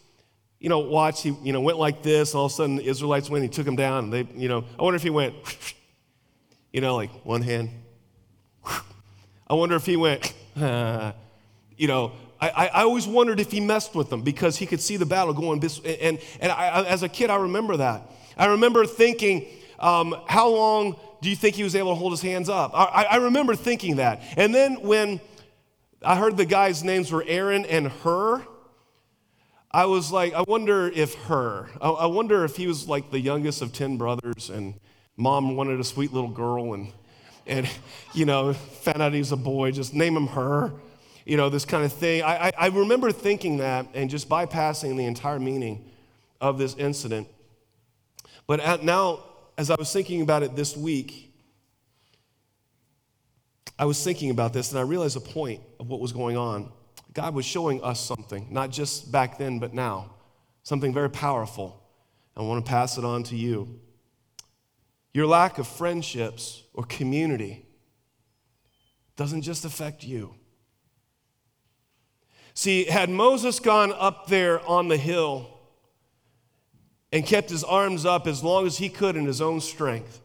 you 0.64 0.70
know, 0.70 0.78
watch, 0.78 1.22
he, 1.22 1.36
you 1.42 1.52
know, 1.52 1.60
went 1.60 1.76
like 1.76 2.02
this, 2.02 2.32
and 2.32 2.38
all 2.38 2.46
of 2.46 2.52
a 2.52 2.54
sudden 2.54 2.76
the 2.76 2.86
Israelites 2.86 3.28
went, 3.28 3.44
and 3.44 3.52
he 3.52 3.54
took 3.54 3.66
him 3.66 3.76
down, 3.76 4.04
and 4.04 4.12
they, 4.14 4.26
you 4.34 4.48
know, 4.48 4.64
I 4.78 4.82
wonder 4.82 4.96
if 4.96 5.02
he 5.02 5.10
went, 5.10 5.34
you 6.72 6.80
know, 6.80 6.96
like 6.96 7.10
one 7.22 7.42
hand. 7.42 7.68
I 9.46 9.52
wonder 9.52 9.76
if 9.76 9.84
he 9.84 9.96
went, 9.96 10.32
you 10.56 11.86
know, 11.86 12.12
I, 12.40 12.70
I 12.72 12.82
always 12.82 13.06
wondered 13.06 13.40
if 13.40 13.52
he 13.52 13.60
messed 13.60 13.94
with 13.94 14.08
them 14.08 14.22
because 14.22 14.56
he 14.56 14.64
could 14.64 14.80
see 14.80 14.96
the 14.96 15.04
battle 15.04 15.34
going 15.34 15.60
this, 15.60 15.80
and, 15.84 16.18
and 16.40 16.50
I, 16.50 16.82
as 16.84 17.02
a 17.02 17.10
kid, 17.10 17.28
I 17.28 17.36
remember 17.36 17.76
that. 17.76 18.10
I 18.38 18.46
remember 18.46 18.86
thinking, 18.86 19.46
um, 19.78 20.16
how 20.26 20.48
long 20.48 20.96
do 21.20 21.28
you 21.28 21.36
think 21.36 21.56
he 21.56 21.62
was 21.62 21.76
able 21.76 21.90
to 21.90 21.96
hold 21.96 22.14
his 22.14 22.22
hands 22.22 22.48
up? 22.48 22.70
I, 22.72 23.04
I 23.10 23.16
remember 23.16 23.54
thinking 23.54 23.96
that. 23.96 24.22
And 24.38 24.54
then 24.54 24.80
when 24.80 25.20
I 26.04 26.16
heard 26.16 26.36
the 26.36 26.44
guys' 26.44 26.84
names 26.84 27.10
were 27.10 27.24
Aaron 27.26 27.64
and 27.64 27.88
Hur. 27.88 28.44
I 29.70 29.86
was 29.86 30.12
like, 30.12 30.34
I 30.34 30.42
wonder 30.42 30.88
if 30.88 31.14
Hur, 31.14 31.68
I 31.80 32.06
wonder 32.06 32.44
if 32.44 32.56
he 32.56 32.66
was 32.66 32.88
like 32.88 33.10
the 33.10 33.18
youngest 33.18 33.60
of 33.60 33.72
10 33.72 33.96
brothers 33.96 34.50
and 34.50 34.74
mom 35.16 35.56
wanted 35.56 35.80
a 35.80 35.84
sweet 35.84 36.12
little 36.12 36.30
girl 36.30 36.74
and, 36.74 36.92
and 37.46 37.68
you 38.12 38.24
know, 38.24 38.52
found 38.52 39.02
out 39.02 39.12
he 39.12 39.18
was 39.18 39.32
a 39.32 39.36
boy, 39.36 39.72
just 39.72 39.94
name 39.94 40.16
him 40.16 40.28
her, 40.28 40.72
you 41.24 41.36
know, 41.36 41.48
this 41.48 41.64
kind 41.64 41.84
of 41.84 41.92
thing. 41.92 42.22
I, 42.22 42.48
I, 42.48 42.52
I 42.58 42.66
remember 42.68 43.10
thinking 43.10 43.56
that 43.56 43.86
and 43.94 44.08
just 44.08 44.28
bypassing 44.28 44.96
the 44.96 45.06
entire 45.06 45.40
meaning 45.40 45.90
of 46.40 46.58
this 46.58 46.76
incident. 46.76 47.26
But 48.46 48.84
now, 48.84 49.24
as 49.56 49.70
I 49.70 49.76
was 49.76 49.92
thinking 49.92 50.20
about 50.20 50.42
it 50.42 50.54
this 50.54 50.76
week, 50.76 51.23
I 53.78 53.84
was 53.86 54.02
thinking 54.02 54.30
about 54.30 54.52
this 54.52 54.70
and 54.70 54.78
I 54.78 54.82
realized 54.82 55.16
the 55.16 55.20
point 55.20 55.60
of 55.80 55.88
what 55.88 56.00
was 56.00 56.12
going 56.12 56.36
on. 56.36 56.70
God 57.12 57.34
was 57.34 57.44
showing 57.44 57.82
us 57.82 58.00
something, 58.00 58.48
not 58.50 58.70
just 58.70 59.10
back 59.10 59.38
then, 59.38 59.58
but 59.58 59.74
now, 59.74 60.14
something 60.62 60.92
very 60.92 61.10
powerful. 61.10 61.80
I 62.36 62.42
want 62.42 62.64
to 62.64 62.68
pass 62.68 62.98
it 62.98 63.04
on 63.04 63.22
to 63.24 63.36
you. 63.36 63.80
Your 65.12 65.26
lack 65.26 65.58
of 65.58 65.66
friendships 65.68 66.62
or 66.72 66.84
community 66.84 67.66
doesn't 69.16 69.42
just 69.42 69.64
affect 69.64 70.02
you. 70.02 70.34
See, 72.54 72.84
had 72.84 73.10
Moses 73.10 73.60
gone 73.60 73.92
up 73.92 74.26
there 74.26 74.64
on 74.68 74.88
the 74.88 74.96
hill 74.96 75.50
and 77.12 77.24
kept 77.24 77.50
his 77.50 77.62
arms 77.62 78.04
up 78.04 78.26
as 78.26 78.42
long 78.42 78.66
as 78.66 78.78
he 78.78 78.88
could 78.88 79.16
in 79.16 79.24
his 79.24 79.40
own 79.40 79.60
strength, 79.60 80.20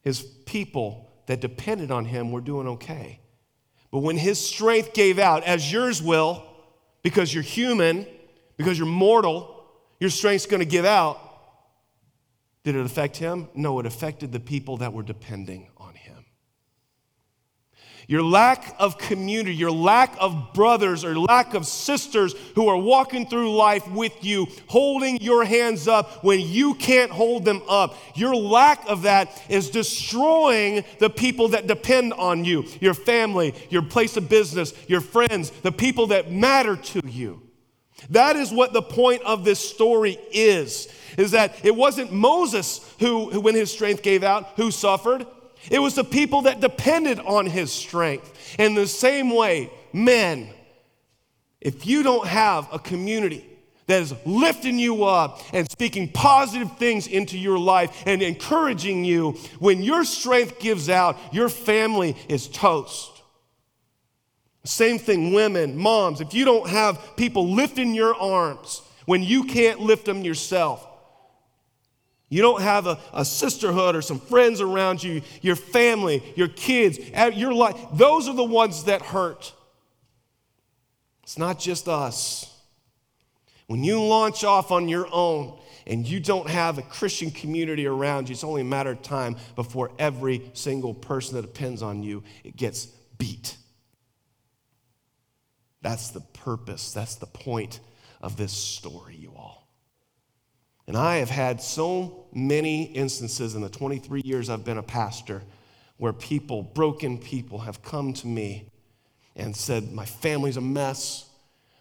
his 0.00 0.22
people 0.22 1.11
that 1.26 1.40
depended 1.40 1.90
on 1.90 2.04
him 2.04 2.32
were 2.32 2.40
doing 2.40 2.66
okay. 2.68 3.20
But 3.90 3.98
when 3.98 4.16
his 4.16 4.38
strength 4.38 4.94
gave 4.94 5.18
out, 5.18 5.44
as 5.44 5.70
yours 5.70 6.02
will, 6.02 6.44
because 7.02 7.32
you're 7.32 7.42
human, 7.42 8.06
because 8.56 8.78
you're 8.78 8.86
mortal, 8.86 9.66
your 10.00 10.10
strength's 10.10 10.46
to 10.60 10.66
give 10.66 10.84
out. 10.84 11.18
Did 12.64 12.76
it 12.76 12.86
affect 12.86 13.16
him? 13.16 13.48
No, 13.54 13.80
it 13.80 13.86
affected 13.86 14.32
the 14.32 14.40
people 14.40 14.78
that 14.78 14.92
were 14.92 15.02
depending 15.02 15.68
your 18.08 18.22
lack 18.22 18.74
of 18.78 18.98
community, 18.98 19.54
your 19.54 19.70
lack 19.70 20.16
of 20.20 20.52
brothers 20.52 21.04
or 21.04 21.18
lack 21.18 21.54
of 21.54 21.66
sisters 21.66 22.34
who 22.54 22.68
are 22.68 22.76
walking 22.76 23.26
through 23.26 23.54
life 23.56 23.88
with 23.90 24.12
you, 24.24 24.46
holding 24.66 25.18
your 25.20 25.44
hands 25.44 25.88
up 25.88 26.24
when 26.24 26.40
you 26.40 26.74
can't 26.74 27.10
hold 27.10 27.44
them 27.44 27.62
up. 27.68 27.96
Your 28.14 28.34
lack 28.34 28.88
of 28.88 29.02
that 29.02 29.42
is 29.48 29.70
destroying 29.70 30.84
the 30.98 31.10
people 31.10 31.48
that 31.48 31.66
depend 31.66 32.12
on 32.14 32.44
you 32.44 32.64
your 32.80 32.94
family, 32.94 33.54
your 33.70 33.82
place 33.82 34.16
of 34.16 34.28
business, 34.28 34.72
your 34.88 35.00
friends, 35.00 35.50
the 35.62 35.72
people 35.72 36.08
that 36.08 36.30
matter 36.30 36.76
to 36.76 37.00
you. 37.06 37.40
That 38.10 38.36
is 38.36 38.50
what 38.52 38.72
the 38.72 38.82
point 38.82 39.22
of 39.22 39.44
this 39.44 39.58
story 39.58 40.18
is. 40.32 40.88
Is 41.16 41.32
that 41.32 41.64
it 41.64 41.76
wasn't 41.76 42.12
Moses 42.12 42.80
who, 42.98 43.30
who 43.30 43.40
when 43.40 43.54
his 43.54 43.70
strength 43.70 44.02
gave 44.02 44.22
out, 44.22 44.50
who 44.56 44.70
suffered. 44.70 45.26
It 45.70 45.78
was 45.78 45.94
the 45.94 46.04
people 46.04 46.42
that 46.42 46.60
depended 46.60 47.18
on 47.20 47.46
his 47.46 47.72
strength. 47.72 48.56
In 48.58 48.74
the 48.74 48.86
same 48.86 49.30
way, 49.30 49.70
men, 49.92 50.48
if 51.60 51.86
you 51.86 52.02
don't 52.02 52.26
have 52.26 52.68
a 52.72 52.78
community 52.78 53.46
that 53.86 54.02
is 54.02 54.14
lifting 54.24 54.78
you 54.78 55.04
up 55.04 55.40
and 55.52 55.70
speaking 55.70 56.10
positive 56.10 56.76
things 56.78 57.06
into 57.06 57.38
your 57.38 57.58
life 57.58 58.02
and 58.06 58.22
encouraging 58.22 59.04
you, 59.04 59.32
when 59.58 59.82
your 59.82 60.04
strength 60.04 60.58
gives 60.58 60.88
out, 60.88 61.18
your 61.32 61.48
family 61.48 62.16
is 62.28 62.48
toast. 62.48 63.10
Same 64.64 64.98
thing, 64.98 65.32
women, 65.32 65.76
moms, 65.76 66.20
if 66.20 66.34
you 66.34 66.44
don't 66.44 66.68
have 66.68 67.16
people 67.16 67.52
lifting 67.52 67.94
your 67.94 68.14
arms 68.14 68.82
when 69.06 69.22
you 69.22 69.44
can't 69.44 69.80
lift 69.80 70.04
them 70.04 70.22
yourself, 70.22 70.86
you 72.32 72.40
don't 72.40 72.62
have 72.62 72.86
a, 72.86 72.98
a, 73.12 73.26
sisterhood 73.26 73.94
or 73.94 74.00
some 74.00 74.18
friends 74.18 74.62
around 74.62 75.02
you, 75.02 75.20
your 75.42 75.54
family, 75.54 76.22
your 76.34 76.48
kids, 76.48 76.98
your 77.34 77.52
life. 77.52 77.76
Those 77.92 78.26
are 78.26 78.34
the 78.34 78.42
ones 78.42 78.84
that 78.84 79.02
hurt. 79.02 79.52
It's 81.24 81.36
not 81.36 81.58
just 81.58 81.88
us. 81.88 82.50
When 83.66 83.84
you 83.84 84.02
launch 84.02 84.44
off 84.44 84.70
on 84.72 84.88
your 84.88 85.06
own 85.12 85.58
and 85.86 86.08
you 86.08 86.20
don't 86.20 86.48
have 86.48 86.78
a 86.78 86.82
Christian 86.82 87.30
community 87.30 87.86
around 87.86 88.30
you, 88.30 88.32
it's 88.32 88.44
only 88.44 88.62
a 88.62 88.64
matter 88.64 88.92
of 88.92 89.02
time 89.02 89.36
before 89.54 89.90
every 89.98 90.50
single 90.54 90.94
person 90.94 91.36
that 91.36 91.42
depends 91.42 91.82
on 91.82 92.02
you 92.02 92.22
it 92.44 92.56
gets 92.56 92.86
beat. 93.18 93.58
That's 95.82 96.08
the 96.08 96.20
purpose, 96.20 96.94
that's 96.94 97.16
the 97.16 97.26
point 97.26 97.80
of 98.22 98.38
this 98.38 98.52
story, 98.52 99.16
you 99.16 99.34
all. 99.36 99.61
And 100.92 100.98
I 100.98 101.16
have 101.20 101.30
had 101.30 101.62
so 101.62 102.26
many 102.34 102.82
instances 102.82 103.54
in 103.54 103.62
the 103.62 103.70
23 103.70 104.20
years 104.26 104.50
I've 104.50 104.62
been 104.62 104.76
a 104.76 104.82
pastor 104.82 105.42
where 105.96 106.12
people, 106.12 106.62
broken 106.62 107.16
people, 107.16 107.60
have 107.60 107.80
come 107.82 108.12
to 108.12 108.26
me 108.26 108.66
and 109.34 109.56
said, 109.56 109.90
My 109.90 110.04
family's 110.04 110.58
a 110.58 110.60
mess. 110.60 111.30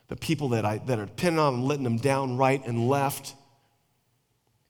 The 0.08 0.15
people 0.15 0.47
that, 0.50 0.63
I, 0.63 0.78
that 0.78 0.97
are 0.97 1.08
depending 1.08 1.39
on 1.39 1.56
them, 1.56 1.65
letting 1.65 1.84
them 1.84 1.97
down 1.97 2.38
right 2.38 2.65
and 2.65 2.88
left. 2.88 3.36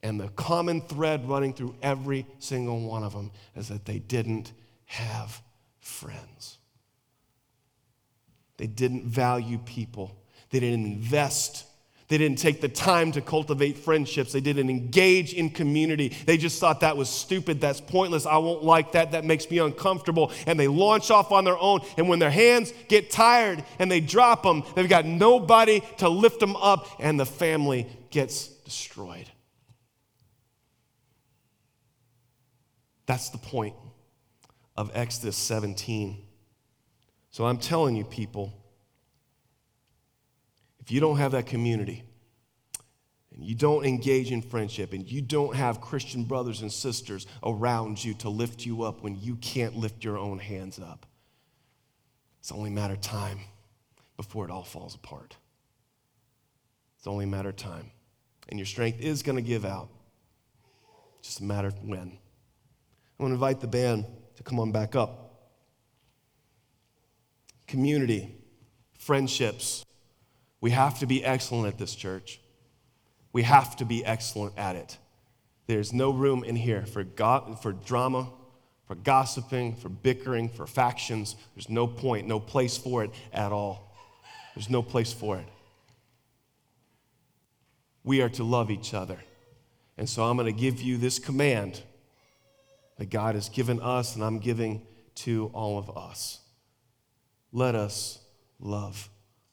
And 0.02 0.20
the 0.20 0.30
common 0.30 0.82
thread 0.82 1.30
running 1.30 1.54
through 1.54 1.76
every 1.84 2.26
single 2.40 2.80
one 2.80 3.04
of 3.04 3.14
them 3.14 3.30
is 3.56 3.68
that 3.68 3.86
they 3.86 4.00
didn't 4.00 4.54
have 4.86 5.40
friends. 5.82 6.58
They 8.58 8.66
didn't 8.66 9.06
value 9.06 9.60
people. 9.60 10.18
They 10.50 10.60
didn't 10.60 10.88
invest 10.88 11.68
they 12.12 12.18
didn't 12.18 12.40
take 12.40 12.60
the 12.60 12.68
time 12.68 13.14
to 13.14 13.22
cultivate 13.22 13.78
friendships. 13.78 14.34
They 14.34 14.42
didn't 14.42 14.70
engage 14.70 15.34
in 15.34 15.50
community. 15.50 16.10
They 16.10 16.36
just 16.36 16.60
thought 16.60 16.82
that 16.82 16.98
was 16.98 17.08
stupid. 17.08 17.62
That's 17.62 17.80
pointless. 17.80 18.26
I 18.26 18.36
won't 18.36 18.66
like 18.66 18.92
that. 18.92 19.14
That 19.14 19.24
makes 19.24 19.50
me 19.50 19.60
uncomfortable. 19.60 20.34
And 20.46 20.60
they 20.60 20.68
launch 20.68 21.10
off 21.10 21.32
on 21.32 21.46
their 21.46 21.58
own. 21.58 21.80
And 21.96 22.10
when 22.10 22.20
their 22.20 22.30
hands 22.30 22.74
get 22.90 23.12
tired 23.12 23.64
and 23.80 23.90
they 23.90 24.02
drop 24.02 24.44
them, 24.44 24.64
they've 24.76 24.90
got 24.90 25.06
nobody 25.06 25.82
to 26.00 26.10
lift 26.10 26.42
them 26.42 26.58
up, 26.58 26.86
and 27.00 27.18
the 27.18 27.26
family 27.26 27.88
gets 28.10 28.48
destroyed. 28.48 29.32
That's 33.06 33.30
the 33.30 33.38
point 33.38 33.76
of 34.76 34.92
Exodus 34.94 35.38
17. 35.38 36.18
So 37.30 37.46
I'm 37.46 37.58
telling 37.58 37.96
you, 37.96 38.04
people, 38.04 38.61
if 40.82 40.92
you 40.92 41.00
don't 41.00 41.18
have 41.18 41.32
that 41.32 41.46
community, 41.46 42.04
and 43.34 43.44
you 43.44 43.56
don't 43.56 43.86
engage 43.86 44.32
in 44.32 44.42
friendship, 44.42 44.94
and 44.94 45.10
you 45.10 45.22
don't 45.22 45.56
have 45.56 45.80
Christian 45.80 46.26
brothers 46.26 46.62
and 46.62 46.72
sisters 46.72 47.28
around 47.44 48.04
you 48.04 48.14
to 48.16 48.30
lift 48.30 48.66
you 48.66 48.84
up 48.84 49.02
when 49.02 49.20
you 49.20 49.36
can't 49.38 49.76
lift 49.76 50.04
your 50.04 50.18
own 50.18 50.40
hands 50.40 50.80
up, 50.80 51.06
it's 52.40 52.52
only 52.52 52.72
a 52.72 52.74
matter 52.74 52.96
of 52.96 53.02
time 53.02 53.40
before 54.18 54.46
it 54.46 54.52
all 54.52 54.64
falls 54.64 54.96
apart. 54.96 55.38
It's 56.98 57.08
only 57.08 57.26
a 57.26 57.28
matter 57.28 57.50
of 57.50 57.56
time. 57.56 57.92
And 58.50 58.60
your 58.60 58.66
strength 58.66 59.00
is 59.00 59.24
going 59.24 59.36
to 59.36 59.42
give 59.42 59.64
out. 59.64 59.90
Just 61.22 61.40
a 61.40 61.44
matter 61.44 61.68
of 61.68 61.84
when. 61.84 62.00
I'm 62.00 62.20
going 63.20 63.30
to 63.30 63.34
invite 63.36 63.62
the 63.62 63.68
band 63.68 64.06
to 64.36 64.44
come 64.44 64.60
on 64.60 64.72
back 64.72 64.96
up. 64.96 65.52
Community, 67.68 68.36
friendships, 68.98 69.86
we 70.62 70.70
have 70.70 71.00
to 71.00 71.08
be 71.08 71.26
excellent 71.26 71.68
at 71.68 71.80
this 71.80 71.96
church. 71.96 72.40
We 73.34 73.44
have 73.44 73.76
to 73.78 73.86
be 73.86 74.06
excellent 74.06 74.58
at 74.58 74.76
it. 74.76 74.98
There's 75.68 75.92
no 75.92 76.12
room 76.12 76.44
in 76.44 76.56
here 76.56 76.86
for, 76.86 77.04
go- 77.04 77.58
for 77.62 77.72
drama, 77.72 78.30
for 78.88 78.96
gossiping, 78.96 79.76
for 79.76 79.90
bickering, 79.90 80.50
for 80.50 80.68
factions. 80.68 81.36
There's 81.56 81.70
no 81.70 81.88
point, 81.88 82.28
no 82.28 82.40
place 82.40 82.78
for 82.78 83.04
it 83.04 83.12
at 83.34 83.52
all. 83.52 83.96
There's 84.56 84.70
no 84.70 84.84
place 84.84 85.12
for 85.14 85.38
it. 85.38 85.48
We 88.04 88.22
are 88.22 88.30
to 88.30 88.44
love 88.44 88.70
each 88.70 88.94
other. 88.94 89.18
And 89.98 90.10
so 90.10 90.24
I'm 90.24 90.36
going 90.36 90.54
to 90.54 90.60
give 90.60 90.82
you 90.82 90.98
this 90.98 91.20
command 91.20 91.82
that 92.98 93.10
God 93.10 93.36
has 93.36 93.50
given 93.50 93.80
us, 93.80 94.16
and 94.16 94.24
I'm 94.24 94.40
giving 94.40 94.82
to 95.16 95.50
all 95.54 95.78
of 95.78 95.96
us. 95.96 96.40
Let 97.52 97.76
us 97.76 98.20
love 98.60 99.10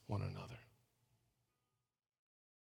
one 0.07 0.21
another. 0.21 0.48